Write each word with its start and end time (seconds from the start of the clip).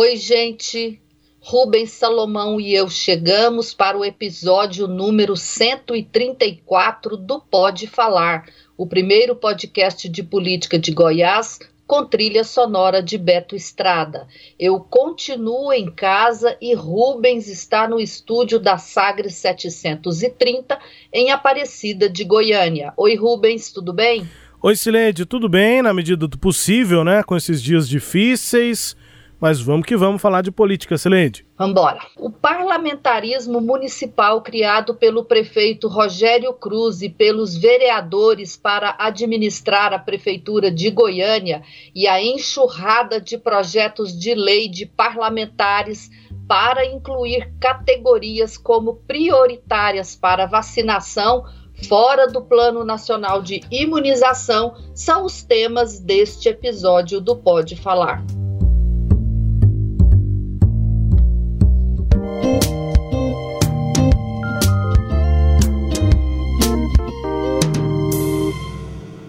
Oi, 0.00 0.14
gente. 0.14 1.02
Rubens 1.40 1.90
Salomão 1.90 2.60
e 2.60 2.72
eu 2.72 2.88
chegamos 2.88 3.74
para 3.74 3.98
o 3.98 4.04
episódio 4.04 4.86
número 4.86 5.36
134 5.36 7.16
do 7.16 7.40
Pode 7.40 7.88
Falar, 7.88 8.44
o 8.76 8.86
primeiro 8.86 9.34
podcast 9.34 10.08
de 10.08 10.22
política 10.22 10.78
de 10.78 10.92
Goiás 10.92 11.58
com 11.84 12.06
trilha 12.06 12.44
sonora 12.44 13.02
de 13.02 13.18
Beto 13.18 13.56
Estrada. 13.56 14.28
Eu 14.56 14.78
continuo 14.78 15.72
em 15.72 15.90
casa 15.90 16.56
e 16.60 16.74
Rubens 16.74 17.48
está 17.48 17.88
no 17.88 17.98
estúdio 17.98 18.60
da 18.60 18.78
Sagres 18.78 19.34
730 19.34 20.78
em 21.12 21.32
Aparecida 21.32 22.08
de 22.08 22.22
Goiânia. 22.22 22.92
Oi, 22.96 23.16
Rubens, 23.16 23.72
tudo 23.72 23.92
bem? 23.92 24.28
Oi, 24.62 24.76
Silene, 24.76 25.26
tudo 25.26 25.48
bem 25.48 25.82
na 25.82 25.92
medida 25.92 26.28
do 26.28 26.38
possível, 26.38 27.02
né? 27.02 27.24
Com 27.24 27.36
esses 27.36 27.60
dias 27.60 27.88
difíceis. 27.88 28.96
Mas 29.40 29.60
vamos 29.60 29.86
que 29.86 29.96
vamos 29.96 30.20
falar 30.20 30.42
de 30.42 30.50
política, 30.50 30.98
Celede. 30.98 31.46
Vambora. 31.56 32.00
O 32.16 32.28
parlamentarismo 32.28 33.60
municipal 33.60 34.42
criado 34.42 34.94
pelo 34.94 35.24
prefeito 35.24 35.86
Rogério 35.86 36.52
Cruz 36.52 37.02
e 37.02 37.08
pelos 37.08 37.56
vereadores 37.56 38.56
para 38.56 38.96
administrar 38.98 39.92
a 39.92 39.98
prefeitura 39.98 40.72
de 40.72 40.90
Goiânia 40.90 41.62
e 41.94 42.08
a 42.08 42.20
enxurrada 42.20 43.20
de 43.20 43.38
projetos 43.38 44.18
de 44.18 44.34
lei 44.34 44.68
de 44.68 44.86
parlamentares 44.86 46.10
para 46.48 46.84
incluir 46.84 47.52
categorias 47.60 48.56
como 48.56 48.96
prioritárias 49.06 50.16
para 50.16 50.46
vacinação 50.46 51.44
fora 51.86 52.26
do 52.26 52.42
Plano 52.42 52.84
Nacional 52.84 53.40
de 53.40 53.60
Imunização 53.70 54.74
são 54.94 55.24
os 55.24 55.44
temas 55.44 56.00
deste 56.00 56.48
episódio 56.48 57.20
do 57.20 57.36
Pode 57.36 57.76
Falar. 57.76 58.24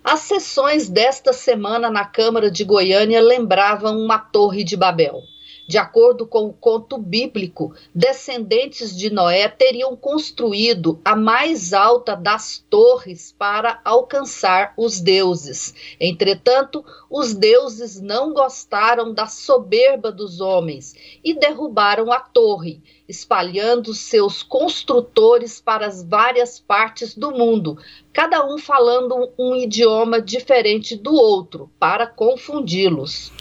As 0.03 0.21
sessões 0.21 0.89
desta 0.89 1.31
semana 1.31 1.89
na 1.89 2.03
Câmara 2.03 2.49
de 2.49 2.63
Goiânia 2.63 3.21
lembravam 3.21 3.95
uma 3.97 4.17
torre 4.17 4.63
de 4.63 4.75
Babel. 4.75 5.21
De 5.69 5.77
acordo 5.77 6.25
com 6.25 6.47
o 6.47 6.53
conto 6.53 6.97
bíblico, 6.97 7.75
descendentes 7.93 8.97
de 8.97 9.11
Noé 9.11 9.47
teriam 9.47 9.95
construído 9.95 10.99
a 11.05 11.15
mais 11.15 11.73
alta 11.73 12.15
das 12.15 12.65
torres 12.71 13.35
para 13.37 13.79
alcançar 13.85 14.73
os 14.75 14.99
deuses. 14.99 15.75
Entretanto, 15.99 16.83
os 17.07 17.35
deuses 17.35 18.01
não 18.01 18.33
gostaram 18.33 19.13
da 19.13 19.27
soberba 19.27 20.11
dos 20.11 20.41
homens 20.41 20.95
e 21.23 21.35
derrubaram 21.35 22.11
a 22.11 22.19
torre, 22.19 22.81
espalhando 23.07 23.93
seus 23.93 24.41
construtores 24.41 25.61
para 25.61 25.85
as 25.85 26.03
várias 26.03 26.59
partes 26.59 27.13
do 27.13 27.29
mundo, 27.29 27.77
cada 28.11 28.43
um 28.43 28.57
falando 28.57 29.29
um 29.37 29.55
idioma 29.55 30.19
diferente 30.19 30.95
do 30.95 31.13
outro, 31.13 31.69
para 31.77 32.07
confundi-los. 32.07 33.31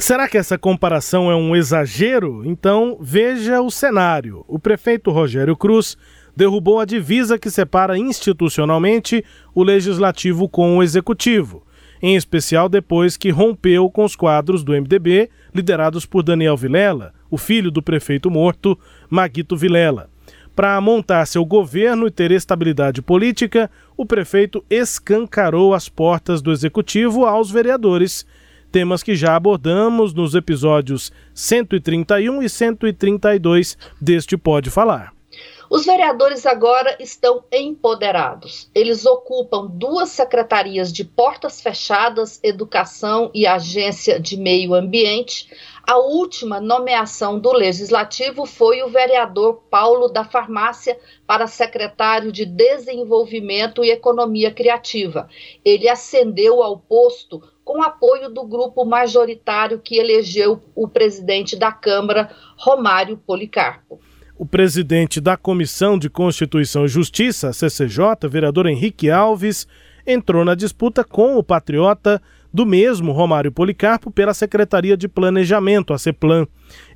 Será 0.00 0.28
que 0.28 0.38
essa 0.38 0.56
comparação 0.56 1.28
é 1.28 1.34
um 1.34 1.56
exagero? 1.56 2.42
Então 2.44 2.96
veja 3.00 3.60
o 3.60 3.68
cenário. 3.68 4.44
O 4.46 4.56
prefeito 4.56 5.10
Rogério 5.10 5.56
Cruz 5.56 5.96
derrubou 6.36 6.78
a 6.78 6.84
divisa 6.84 7.36
que 7.36 7.50
separa 7.50 7.98
institucionalmente 7.98 9.24
o 9.52 9.64
legislativo 9.64 10.48
com 10.48 10.78
o 10.78 10.84
executivo, 10.84 11.66
em 12.00 12.14
especial 12.14 12.68
depois 12.68 13.16
que 13.16 13.30
rompeu 13.30 13.90
com 13.90 14.04
os 14.04 14.14
quadros 14.14 14.62
do 14.62 14.70
MDB, 14.70 15.28
liderados 15.52 16.06
por 16.06 16.22
Daniel 16.22 16.56
Vilela, 16.56 17.12
o 17.28 17.36
filho 17.36 17.68
do 17.68 17.82
prefeito 17.82 18.30
morto, 18.30 18.78
Maguito 19.10 19.56
Vilela. 19.56 20.08
Para 20.54 20.80
montar 20.80 21.26
seu 21.26 21.44
governo 21.44 22.06
e 22.06 22.10
ter 22.12 22.30
estabilidade 22.30 23.02
política, 23.02 23.68
o 23.96 24.06
prefeito 24.06 24.64
escancarou 24.70 25.74
as 25.74 25.88
portas 25.88 26.40
do 26.40 26.52
executivo 26.52 27.26
aos 27.26 27.50
vereadores 27.50 28.24
temas 28.78 29.02
que 29.02 29.16
já 29.16 29.34
abordamos 29.34 30.14
nos 30.14 30.36
episódios 30.36 31.10
131 31.34 32.44
e 32.44 32.48
132 32.48 33.76
deste 34.00 34.36
Pode 34.36 34.70
Falar. 34.70 35.12
Os 35.68 35.84
vereadores 35.84 36.46
agora 36.46 36.96
estão 37.00 37.42
empoderados. 37.50 38.70
Eles 38.72 39.04
ocupam 39.04 39.66
duas 39.66 40.10
secretarias 40.10 40.92
de 40.92 41.04
portas 41.04 41.60
fechadas, 41.60 42.38
Educação 42.40 43.32
e 43.34 43.48
Agência 43.48 44.20
de 44.20 44.36
Meio 44.36 44.74
Ambiente. 44.74 45.50
A 45.84 45.98
última 45.98 46.60
nomeação 46.60 47.38
do 47.40 47.52
Legislativo 47.52 48.46
foi 48.46 48.82
o 48.82 48.88
vereador 48.88 49.64
Paulo 49.68 50.06
da 50.08 50.22
Farmácia 50.22 50.96
para 51.26 51.48
secretário 51.48 52.30
de 52.30 52.46
Desenvolvimento 52.46 53.84
e 53.84 53.90
Economia 53.90 54.52
Criativa. 54.52 55.28
Ele 55.64 55.88
ascendeu 55.88 56.62
ao 56.62 56.78
posto 56.78 57.42
com 57.68 57.82
apoio 57.82 58.30
do 58.30 58.44
grupo 58.44 58.82
majoritário 58.86 59.78
que 59.78 59.98
elegeu 59.98 60.62
o 60.74 60.88
presidente 60.88 61.54
da 61.54 61.70
Câmara, 61.70 62.30
Romário 62.56 63.18
Policarpo. 63.18 64.00
O 64.38 64.46
presidente 64.46 65.20
da 65.20 65.36
Comissão 65.36 65.98
de 65.98 66.08
Constituição 66.08 66.86
e 66.86 66.88
Justiça, 66.88 67.52
CCJ, 67.52 68.26
vereador 68.26 68.66
Henrique 68.66 69.10
Alves, 69.10 69.68
entrou 70.06 70.46
na 70.46 70.54
disputa 70.54 71.04
com 71.04 71.36
o 71.36 71.42
patriota 71.42 72.22
do 72.50 72.64
mesmo 72.64 73.12
Romário 73.12 73.52
Policarpo 73.52 74.10
pela 74.10 74.32
Secretaria 74.32 74.96
de 74.96 75.06
Planejamento, 75.06 75.92
a 75.92 75.98
CEPLAN. 75.98 76.46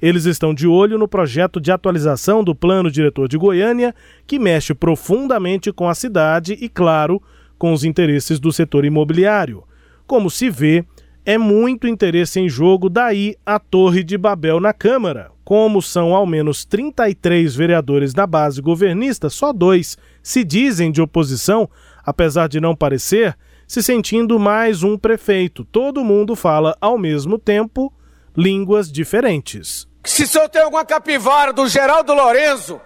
Eles 0.00 0.24
estão 0.24 0.54
de 0.54 0.66
olho 0.66 0.96
no 0.96 1.06
projeto 1.06 1.60
de 1.60 1.70
atualização 1.70 2.42
do 2.42 2.54
Plano 2.54 2.90
Diretor 2.90 3.28
de 3.28 3.36
Goiânia, 3.36 3.94
que 4.26 4.38
mexe 4.38 4.72
profundamente 4.72 5.70
com 5.70 5.86
a 5.86 5.94
cidade 5.94 6.56
e, 6.58 6.66
claro, 6.66 7.20
com 7.58 7.74
os 7.74 7.84
interesses 7.84 8.40
do 8.40 8.50
setor 8.50 8.86
imobiliário. 8.86 9.64
Como 10.12 10.30
se 10.30 10.50
vê, 10.50 10.84
é 11.24 11.38
muito 11.38 11.88
interesse 11.88 12.38
em 12.38 12.46
jogo, 12.46 12.90
daí 12.90 13.34
a 13.46 13.58
Torre 13.58 14.04
de 14.04 14.18
Babel 14.18 14.60
na 14.60 14.70
Câmara. 14.70 15.30
Como 15.42 15.80
são 15.80 16.14
ao 16.14 16.26
menos 16.26 16.66
33 16.66 17.56
vereadores 17.56 18.12
da 18.12 18.26
base 18.26 18.60
governista, 18.60 19.30
só 19.30 19.54
dois 19.54 19.96
se 20.22 20.44
dizem 20.44 20.92
de 20.92 21.00
oposição, 21.00 21.66
apesar 22.04 22.46
de 22.46 22.60
não 22.60 22.76
parecer, 22.76 23.34
se 23.66 23.82
sentindo 23.82 24.38
mais 24.38 24.82
um 24.82 24.98
prefeito. 24.98 25.64
Todo 25.64 26.04
mundo 26.04 26.36
fala 26.36 26.76
ao 26.78 26.98
mesmo 26.98 27.38
tempo 27.38 27.90
línguas 28.36 28.92
diferentes. 28.92 29.88
Se 30.04 30.24
o 30.24 30.28
senhor 30.28 30.50
alguma 30.62 30.84
capivara 30.84 31.54
do 31.54 31.66
Geraldo 31.66 32.12
Lorenzo, 32.12 32.78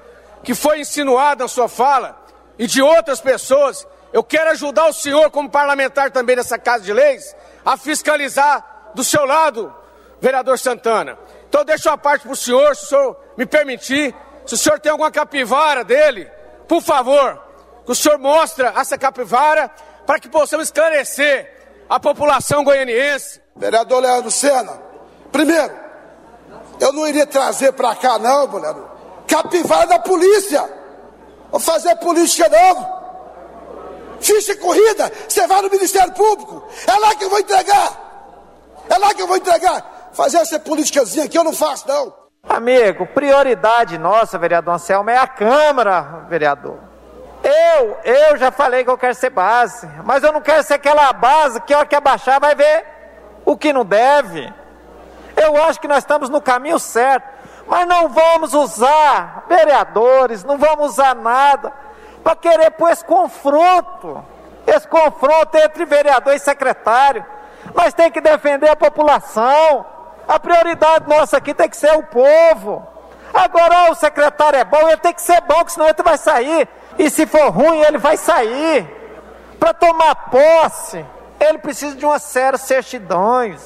que 0.45 0.55
foi 0.55 0.79
insinuada 0.79 1.43
na 1.43 1.49
sua 1.49 1.67
fala, 1.67 2.25
e 2.57 2.69
de 2.69 2.81
outras 2.81 3.21
pessoas, 3.21 3.85
eu 4.17 4.25
quero 4.25 4.49
ajudar 4.53 4.87
o 4.87 4.95
senhor, 4.95 5.31
como 5.31 5.51
parlamentar 5.51 6.11
também 6.11 6.37
nessa 6.37 6.59
Casa 6.59 6.83
de 6.83 6.91
Leis, 6.91 7.37
a 7.63 7.77
fiscalizar 7.77 8.93
do 8.95 9.05
seu 9.05 9.27
lado, 9.27 9.77
vereador 10.19 10.59
Santana. 10.59 11.19
Então, 11.47 11.63
deixo 11.67 11.91
a 11.91 11.99
parte 11.99 12.23
para 12.23 12.33
o 12.33 12.35
senhor, 12.35 12.75
se 12.75 12.85
o 12.85 12.89
senhor 12.89 13.21
me 13.37 13.45
permitir. 13.45 14.15
Se 14.47 14.55
o 14.55 14.57
senhor 14.57 14.81
tem 14.81 14.91
alguma 14.91 15.11
capivara 15.11 15.85
dele, 15.85 16.31
por 16.67 16.81
favor, 16.81 17.39
que 17.85 17.93
o 17.93 17.95
senhor 17.95 18.17
mostre 18.17 18.65
essa 18.65 18.97
capivara 18.97 19.71
para 20.07 20.19
que 20.19 20.31
possamos 20.31 20.69
esclarecer 20.69 21.85
a 21.87 22.01
população 22.01 22.65
goianiense. 22.65 23.43
Vereador 23.55 24.01
Leandro 24.01 24.31
Sena, 24.31 24.81
primeiro, 25.31 25.75
eu 26.81 26.91
não 26.91 27.07
iria 27.07 27.27
trazer 27.27 27.73
para 27.73 27.95
cá, 27.95 28.19
não, 28.19 28.49
mulher, 28.49 28.77
capivara 29.29 29.89
da 29.89 29.99
polícia. 29.99 30.65
Vou 31.51 31.61
fazer 31.61 31.95
política, 31.97 32.49
não 32.49 33.05
ficha 34.21 34.57
corrida, 34.57 35.13
você 35.29 35.47
vai 35.47 35.63
no 35.63 35.71
Ministério 35.71 36.13
Público, 36.13 36.67
é 36.87 36.99
lá 36.99 37.15
que 37.15 37.25
eu 37.25 37.31
vou 37.31 37.39
entregar, 37.39 38.85
é 38.89 38.99
lá 38.99 39.15
que 39.15 39.23
eu 39.23 39.27
vou 39.27 39.37
entregar. 39.37 40.11
Fazer 40.13 40.39
essa 40.39 40.59
politicazinha 40.59 41.27
aqui 41.27 41.37
eu 41.37 41.45
não 41.45 41.53
faço, 41.53 41.87
não. 41.87 42.15
Amigo, 42.49 43.07
prioridade 43.09 43.99
nossa, 43.99 44.39
vereador 44.39 44.75
Anselmo, 44.75 45.11
é 45.11 45.19
a 45.19 45.27
Câmara, 45.27 46.25
vereador. 46.29 46.79
Eu, 47.43 47.99
eu 48.03 48.37
já 48.37 48.51
falei 48.51 48.83
que 48.83 48.91
eu 48.91 48.97
quero 48.97 49.15
ser 49.15 49.31
base, 49.31 49.87
mas 50.05 50.23
eu 50.23 50.33
não 50.33 50.41
quero 50.41 50.63
ser 50.63 50.75
aquela 50.75 51.13
base 51.13 51.61
que 51.61 51.75
a 51.75 51.79
hora 51.79 51.87
que 51.87 51.95
abaixar 51.95 52.41
vai 52.41 52.55
ver 52.55 52.85
o 53.45 53.57
que 53.57 53.73
não 53.73 53.85
deve. 53.85 54.53
Eu 55.37 55.63
acho 55.65 55.81
que 55.81 55.89
nós 55.89 55.99
estamos 55.99 56.31
no 56.31 56.41
caminho 56.41 56.79
certo, 56.79 57.29
mas 57.67 57.87
não 57.87 58.09
vamos 58.09 58.55
usar 58.55 59.45
vereadores, 59.49 60.45
não 60.45 60.57
vamos 60.57 60.93
usar 60.93 61.15
nada 61.15 61.73
para 62.27 62.35
querer 62.35 62.73
pôr 62.73 62.91
esse 62.91 63.05
confronto, 63.05 64.25
esse 64.67 64.89
confronto 64.89 65.57
entre 65.59 65.85
vereador 65.85 66.35
e 66.35 66.41
secretário. 66.41 67.25
Nós 67.73 67.95
temos 67.95 68.15
que 68.15 68.21
defender 68.21 68.69
a 68.69 68.75
população. 68.75 69.87
A 70.27 70.37
prioridade 70.37 71.09
nossa 71.09 71.37
aqui 71.37 71.55
tem 71.55 71.69
que 71.69 71.77
ser 71.77 71.97
o 71.97 72.03
povo. 72.03 72.85
Agora, 73.33 73.93
o 73.93 73.95
secretário 73.95 74.59
é 74.59 74.65
bom, 74.65 74.89
ele 74.89 74.97
tem 74.97 75.13
que 75.13 75.23
ser 75.23 75.41
bom, 75.43 75.63
senão 75.69 75.87
ele 75.87 76.03
vai 76.03 76.19
sair. 76.19 76.69
E 76.99 77.09
se 77.09 77.27
for 77.27 77.49
ruim, 77.51 77.79
ele 77.83 77.99
vai 77.99 78.17
sair. 78.17 78.93
Para 79.61 79.73
tomar 79.73 80.29
posse, 80.29 81.07
ele 81.39 81.59
precisa 81.59 81.95
de 81.95 82.05
uma 82.05 82.19
série 82.19 82.57
de 82.57 82.65
certidões. 82.65 83.63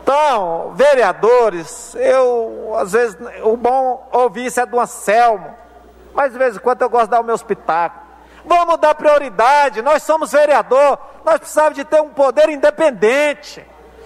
Então, 0.00 0.74
vereadores, 0.76 1.96
eu, 1.96 2.72
às 2.78 2.92
vezes, 2.92 3.18
o 3.42 3.56
bom 3.56 4.08
ouvir 4.12 4.46
isso 4.46 4.60
é 4.60 4.66
do 4.66 4.78
Anselmo, 4.78 5.58
mas 6.14 6.32
de 6.32 6.38
vez 6.38 6.56
em 6.56 6.58
quando 6.58 6.82
eu 6.82 6.90
gosto 6.90 7.04
de 7.04 7.10
dar 7.10 7.20
o 7.20 7.24
meu 7.24 7.34
espetáculo. 7.34 8.02
Vamos 8.44 8.78
dar 8.78 8.94
prioridade, 8.94 9.82
nós 9.82 10.02
somos 10.02 10.32
vereador, 10.32 10.98
nós 11.24 11.38
precisamos 11.38 11.74
de 11.74 11.84
ter 11.84 12.00
um 12.00 12.10
poder 12.10 12.48
independente 12.48 13.64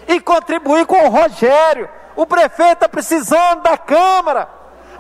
e 0.09 0.21
contribuir 0.21 0.87
com 0.87 1.06
o 1.06 1.09
Rogério. 1.09 1.89
O 2.17 2.27
prefeito 2.27 2.75
está 2.75 2.89
precisando 2.89 3.62
da 3.62 3.79
Câmara, 3.79 4.49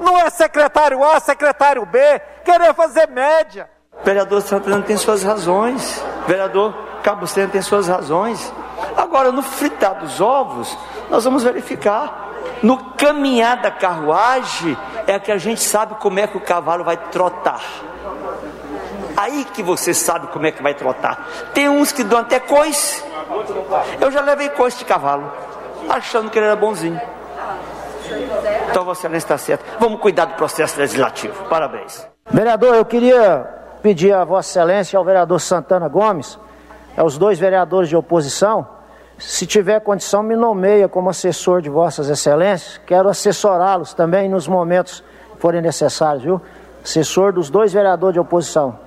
não 0.00 0.18
é 0.18 0.30
secretário 0.30 1.02
A, 1.04 1.20
secretário 1.20 1.84
B, 1.86 1.98
querer 2.44 2.74
fazer 2.74 3.08
média. 3.08 3.68
Vereador 4.02 4.42
Santana 4.42 4.82
tem 4.82 4.96
suas 4.96 5.22
razões, 5.22 6.02
vereador 6.26 6.74
Cabo 7.02 7.26
tem 7.52 7.60
suas 7.60 7.86
razões. 7.86 8.50
Agora, 8.96 9.30
no 9.30 9.42
fritar 9.42 9.96
dos 9.96 10.22
ovos, 10.22 10.76
nós 11.10 11.22
vamos 11.22 11.42
verificar. 11.42 12.30
No 12.62 12.92
caminhar 12.94 13.60
da 13.60 13.70
carruagem, 13.70 14.76
é 15.06 15.18
que 15.18 15.30
a 15.30 15.38
gente 15.38 15.60
sabe 15.60 15.94
como 15.96 16.18
é 16.18 16.26
que 16.26 16.36
o 16.36 16.40
cavalo 16.40 16.84
vai 16.84 16.96
trotar. 16.96 17.60
Aí 19.16 19.44
que 19.44 19.62
você 19.62 19.94
sabe 19.94 20.26
como 20.28 20.46
é 20.46 20.50
que 20.50 20.62
vai 20.62 20.74
trotar. 20.74 21.28
Tem 21.52 21.68
uns 21.68 21.92
que 21.92 22.02
dão 22.02 22.18
até 22.18 22.40
coice. 22.40 23.04
Eu 24.00 24.10
já 24.10 24.20
levei 24.20 24.48
coice 24.50 24.78
de 24.78 24.84
cavalo, 24.84 25.30
achando 25.88 26.30
que 26.30 26.38
ele 26.38 26.46
era 26.46 26.56
bonzinho. 26.56 27.00
Então, 28.70 28.84
Vossa 28.84 29.00
Excelência 29.00 29.26
está 29.26 29.38
certo. 29.38 29.64
Vamos 29.78 30.00
cuidar 30.00 30.26
do 30.26 30.34
processo 30.34 30.78
legislativo. 30.78 31.44
Parabéns. 31.44 32.06
Vereador, 32.30 32.74
eu 32.74 32.84
queria 32.84 33.48
pedir 33.82 34.12
a 34.12 34.24
Vossa 34.24 34.48
Excelência 34.50 34.96
e 34.96 34.98
ao 34.98 35.04
vereador 35.04 35.40
Santana 35.40 35.88
Gomes, 35.88 36.38
aos 36.96 37.16
dois 37.18 37.38
vereadores 37.38 37.88
de 37.88 37.96
oposição, 37.96 38.66
se 39.18 39.46
tiver 39.46 39.80
condição, 39.80 40.22
me 40.22 40.34
nomeia 40.34 40.88
como 40.88 41.08
assessor 41.08 41.62
de 41.62 41.70
Vossas 41.70 42.08
Excelências. 42.08 42.80
Quero 42.86 43.08
assessorá-los 43.08 43.94
também 43.94 44.28
nos 44.28 44.48
momentos 44.48 45.04
que 45.34 45.40
forem 45.40 45.62
necessários, 45.62 46.24
viu? 46.24 46.42
Assessor 46.82 47.32
dos 47.32 47.48
dois 47.48 47.72
vereadores 47.72 48.14
de 48.14 48.20
oposição. 48.20 48.78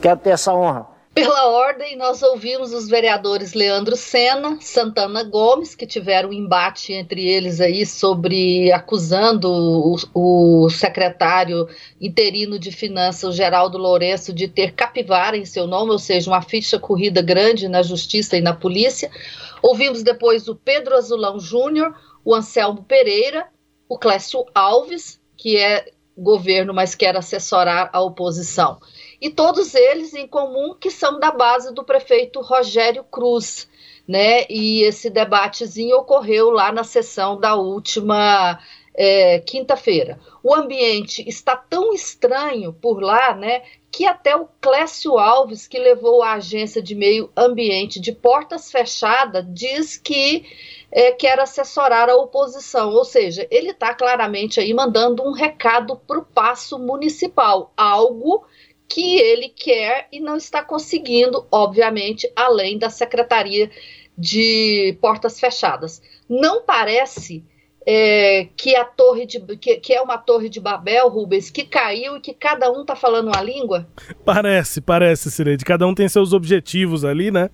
Quero 0.00 0.18
ter 0.18 0.30
essa 0.30 0.52
honra. 0.52 0.93
Pela 1.14 1.46
ordem, 1.46 1.96
nós 1.96 2.24
ouvimos 2.24 2.72
os 2.72 2.88
vereadores 2.88 3.54
Leandro 3.54 3.94
Sena, 3.94 4.58
Santana 4.60 5.22
Gomes, 5.22 5.72
que 5.72 5.86
tiveram 5.86 6.30
um 6.30 6.32
embate 6.32 6.92
entre 6.92 7.24
eles 7.24 7.60
aí 7.60 7.86
sobre 7.86 8.72
acusando 8.72 9.48
o, 9.48 9.96
o 10.12 10.68
secretário 10.68 11.68
interino 12.00 12.58
de 12.58 12.72
Finanças, 12.72 13.36
Geraldo 13.36 13.78
Lourenço, 13.78 14.32
de 14.32 14.48
ter 14.48 14.72
capivara 14.72 15.36
em 15.36 15.44
seu 15.44 15.68
nome, 15.68 15.92
ou 15.92 16.00
seja, 16.00 16.28
uma 16.28 16.42
ficha 16.42 16.80
corrida 16.80 17.22
grande 17.22 17.68
na 17.68 17.80
justiça 17.80 18.36
e 18.36 18.40
na 18.40 18.52
polícia. 18.52 19.08
Ouvimos 19.62 20.02
depois 20.02 20.48
o 20.48 20.56
Pedro 20.56 20.96
Azulão 20.96 21.38
Júnior, 21.38 21.94
o 22.24 22.34
Anselmo 22.34 22.82
Pereira, 22.82 23.46
o 23.88 23.96
Clécio 23.96 24.44
Alves, 24.52 25.20
que 25.36 25.56
é 25.56 25.92
governo, 26.18 26.74
mas 26.74 26.96
quer 26.96 27.16
assessorar 27.16 27.88
a 27.92 28.00
oposição 28.00 28.80
e 29.20 29.30
todos 29.30 29.74
eles 29.74 30.14
em 30.14 30.26
comum 30.26 30.74
que 30.74 30.90
são 30.90 31.18
da 31.18 31.30
base 31.30 31.72
do 31.72 31.84
prefeito 31.84 32.40
Rogério 32.40 33.04
Cruz. 33.04 33.68
Né? 34.06 34.44
E 34.50 34.82
esse 34.82 35.08
debatezinho 35.08 35.96
ocorreu 35.96 36.50
lá 36.50 36.70
na 36.70 36.84
sessão 36.84 37.40
da 37.40 37.54
última 37.54 38.58
é, 38.94 39.40
quinta-feira. 39.40 40.18
O 40.42 40.54
ambiente 40.54 41.26
está 41.26 41.56
tão 41.56 41.92
estranho 41.92 42.72
por 42.72 43.02
lá, 43.02 43.34
né, 43.34 43.62
que 43.90 44.06
até 44.06 44.36
o 44.36 44.48
Clécio 44.60 45.18
Alves, 45.18 45.66
que 45.66 45.78
levou 45.78 46.22
a 46.22 46.34
agência 46.34 46.80
de 46.80 46.94
meio 46.94 47.30
ambiente 47.36 48.00
de 48.00 48.12
portas 48.12 48.70
fechadas, 48.70 49.44
diz 49.48 49.96
que 49.96 50.44
é, 50.90 51.10
quer 51.10 51.40
assessorar 51.40 52.08
a 52.08 52.16
oposição, 52.16 52.90
ou 52.90 53.04
seja, 53.04 53.46
ele 53.50 53.70
está 53.70 53.92
claramente 53.94 54.60
aí 54.60 54.72
mandando 54.72 55.24
um 55.24 55.32
recado 55.32 55.96
para 55.96 56.18
o 56.18 56.24
passo 56.24 56.78
municipal, 56.78 57.72
algo 57.76 58.46
que 58.88 59.18
ele 59.18 59.48
quer 59.48 60.08
e 60.12 60.20
não 60.20 60.36
está 60.36 60.62
conseguindo, 60.62 61.46
obviamente, 61.50 62.30
além 62.36 62.78
da 62.78 62.90
Secretaria 62.90 63.70
de 64.16 64.96
Portas 65.00 65.40
Fechadas. 65.40 66.00
Não 66.28 66.62
parece 66.62 67.44
é, 67.86 68.48
que 68.56 68.74
a 68.74 68.84
torre 68.84 69.26
de 69.26 69.40
que, 69.56 69.76
que, 69.76 69.92
é 69.92 70.00
uma 70.00 70.16
torre 70.16 70.48
de 70.48 70.60
Babel, 70.60 71.08
Rubens, 71.08 71.50
que 71.50 71.64
caiu 71.64 72.16
e 72.16 72.20
que 72.20 72.32
cada 72.32 72.70
um 72.70 72.82
está 72.82 72.96
falando 72.96 73.28
uma 73.28 73.42
língua? 73.42 73.86
Parece, 74.24 74.80
parece, 74.80 75.30
Cireide. 75.30 75.64
Cada 75.64 75.86
um 75.86 75.94
tem 75.94 76.08
seus 76.08 76.32
objetivos 76.32 77.04
ali, 77.04 77.30
né? 77.30 77.50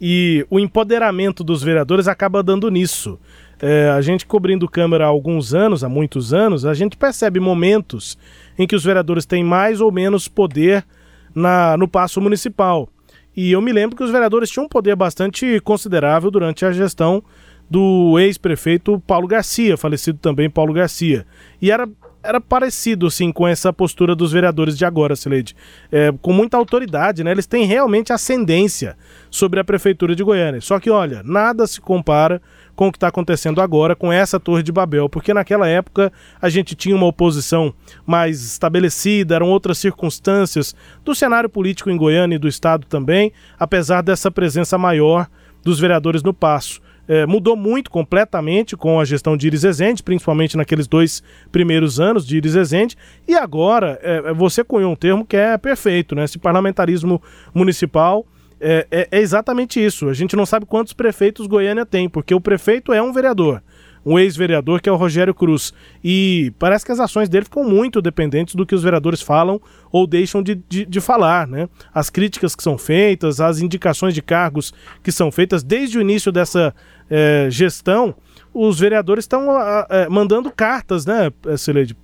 E 0.00 0.46
o 0.50 0.58
empoderamento 0.58 1.44
dos 1.44 1.62
vereadores 1.62 2.08
acaba 2.08 2.42
dando 2.42 2.70
nisso. 2.70 3.18
É, 3.64 3.90
a 3.90 4.00
gente 4.00 4.26
cobrindo 4.26 4.68
Câmara 4.68 5.04
há 5.04 5.08
alguns 5.08 5.54
anos, 5.54 5.84
há 5.84 5.88
muitos 5.88 6.34
anos, 6.34 6.66
a 6.66 6.74
gente 6.74 6.96
percebe 6.96 7.38
momentos 7.38 8.18
em 8.58 8.66
que 8.66 8.74
os 8.74 8.82
vereadores 8.82 9.24
têm 9.24 9.44
mais 9.44 9.80
ou 9.80 9.92
menos 9.92 10.26
poder 10.26 10.84
na, 11.32 11.76
no 11.76 11.86
passo 11.86 12.20
municipal. 12.20 12.88
E 13.36 13.52
eu 13.52 13.62
me 13.62 13.72
lembro 13.72 13.96
que 13.96 14.02
os 14.02 14.10
vereadores 14.10 14.50
tinham 14.50 14.66
um 14.66 14.68
poder 14.68 14.96
bastante 14.96 15.60
considerável 15.60 16.28
durante 16.28 16.64
a 16.66 16.72
gestão 16.72 17.22
do 17.70 18.18
ex-prefeito 18.18 19.00
Paulo 19.06 19.28
Garcia, 19.28 19.76
falecido 19.76 20.18
também 20.18 20.50
Paulo 20.50 20.74
Garcia. 20.74 21.24
E 21.60 21.70
era, 21.70 21.88
era 22.20 22.40
parecido, 22.40 23.06
assim, 23.06 23.30
com 23.30 23.46
essa 23.46 23.72
postura 23.72 24.14
dos 24.14 24.32
vereadores 24.32 24.76
de 24.76 24.84
agora, 24.84 25.14
Sileide. 25.14 25.56
É, 25.90 26.12
com 26.20 26.32
muita 26.32 26.56
autoridade, 26.56 27.24
né? 27.24 27.30
Eles 27.30 27.46
têm 27.46 27.64
realmente 27.64 28.12
ascendência 28.12 28.96
sobre 29.30 29.60
a 29.60 29.64
prefeitura 29.64 30.14
de 30.14 30.22
Goiânia. 30.22 30.60
Só 30.60 30.78
que, 30.78 30.90
olha, 30.90 31.22
nada 31.24 31.66
se 31.66 31.80
compara 31.80 32.42
com 32.74 32.88
o 32.88 32.92
que 32.92 32.96
está 32.96 33.08
acontecendo 33.08 33.60
agora 33.60 33.94
com 33.94 34.12
essa 34.12 34.40
Torre 34.40 34.62
de 34.62 34.72
Babel, 34.72 35.08
porque 35.08 35.34
naquela 35.34 35.68
época 35.68 36.12
a 36.40 36.48
gente 36.48 36.74
tinha 36.74 36.96
uma 36.96 37.06
oposição 37.06 37.72
mais 38.06 38.42
estabelecida, 38.42 39.34
eram 39.34 39.48
outras 39.48 39.78
circunstâncias 39.78 40.74
do 41.04 41.14
cenário 41.14 41.48
político 41.48 41.90
em 41.90 41.96
Goiânia 41.96 42.36
e 42.36 42.38
do 42.38 42.48
Estado 42.48 42.86
também, 42.86 43.32
apesar 43.58 44.02
dessa 44.02 44.30
presença 44.30 44.78
maior 44.78 45.28
dos 45.62 45.78
vereadores 45.78 46.22
no 46.22 46.32
Passo. 46.32 46.80
É, 47.06 47.26
mudou 47.26 47.56
muito 47.56 47.90
completamente 47.90 48.76
com 48.76 49.00
a 49.00 49.04
gestão 49.04 49.36
de 49.36 49.48
Iris 49.48 49.64
Ezende, 49.64 50.02
principalmente 50.02 50.56
naqueles 50.56 50.86
dois 50.86 51.22
primeiros 51.50 51.98
anos 51.98 52.24
de 52.24 52.36
Iris 52.36 52.54
Ezende, 52.54 52.96
e 53.26 53.34
agora 53.34 53.98
é, 54.02 54.32
você 54.32 54.62
cunhou 54.62 54.92
um 54.92 54.96
termo 54.96 55.26
que 55.26 55.36
é 55.36 55.58
perfeito, 55.58 56.14
né? 56.14 56.24
Esse 56.24 56.38
parlamentarismo 56.38 57.20
municipal 57.52 58.24
é, 58.62 58.86
é, 58.90 59.08
é, 59.10 59.20
exatamente 59.20 59.84
isso. 59.84 60.08
A 60.08 60.14
gente 60.14 60.36
não 60.36 60.46
sabe 60.46 60.64
quantos 60.64 60.92
prefeitos 60.92 61.48
Goiânia 61.48 61.84
tem, 61.84 62.08
porque 62.08 62.32
o 62.32 62.40
prefeito 62.40 62.92
é 62.92 63.02
um 63.02 63.12
vereador, 63.12 63.60
um 64.06 64.16
ex-vereador 64.16 64.80
que 64.80 64.88
é 64.88 64.92
o 64.92 64.96
Rogério 64.96 65.34
Cruz. 65.34 65.74
E 66.02 66.52
parece 66.60 66.86
que 66.86 66.92
as 66.92 67.00
ações 67.00 67.28
dele 67.28 67.44
ficam 67.44 67.64
muito 67.64 68.00
dependentes 68.00 68.54
do 68.54 68.64
que 68.64 68.74
os 68.74 68.82
vereadores 68.84 69.20
falam 69.20 69.60
ou 69.90 70.06
deixam 70.06 70.42
de, 70.42 70.54
de, 70.68 70.86
de 70.86 71.00
falar, 71.00 71.48
né? 71.48 71.68
As 71.92 72.08
críticas 72.08 72.54
que 72.54 72.62
são 72.62 72.78
feitas, 72.78 73.40
as 73.40 73.60
indicações 73.60 74.14
de 74.14 74.22
cargos 74.22 74.72
que 75.02 75.10
são 75.10 75.32
feitas 75.32 75.64
desde 75.64 75.98
o 75.98 76.00
início 76.00 76.30
dessa 76.30 76.72
é, 77.10 77.48
gestão, 77.50 78.14
os 78.54 78.78
vereadores 78.78 79.24
estão 79.24 79.48
é, 79.88 80.08
mandando 80.08 80.50
cartas, 80.50 81.04
né, 81.04 81.32
Celede, 81.56 81.96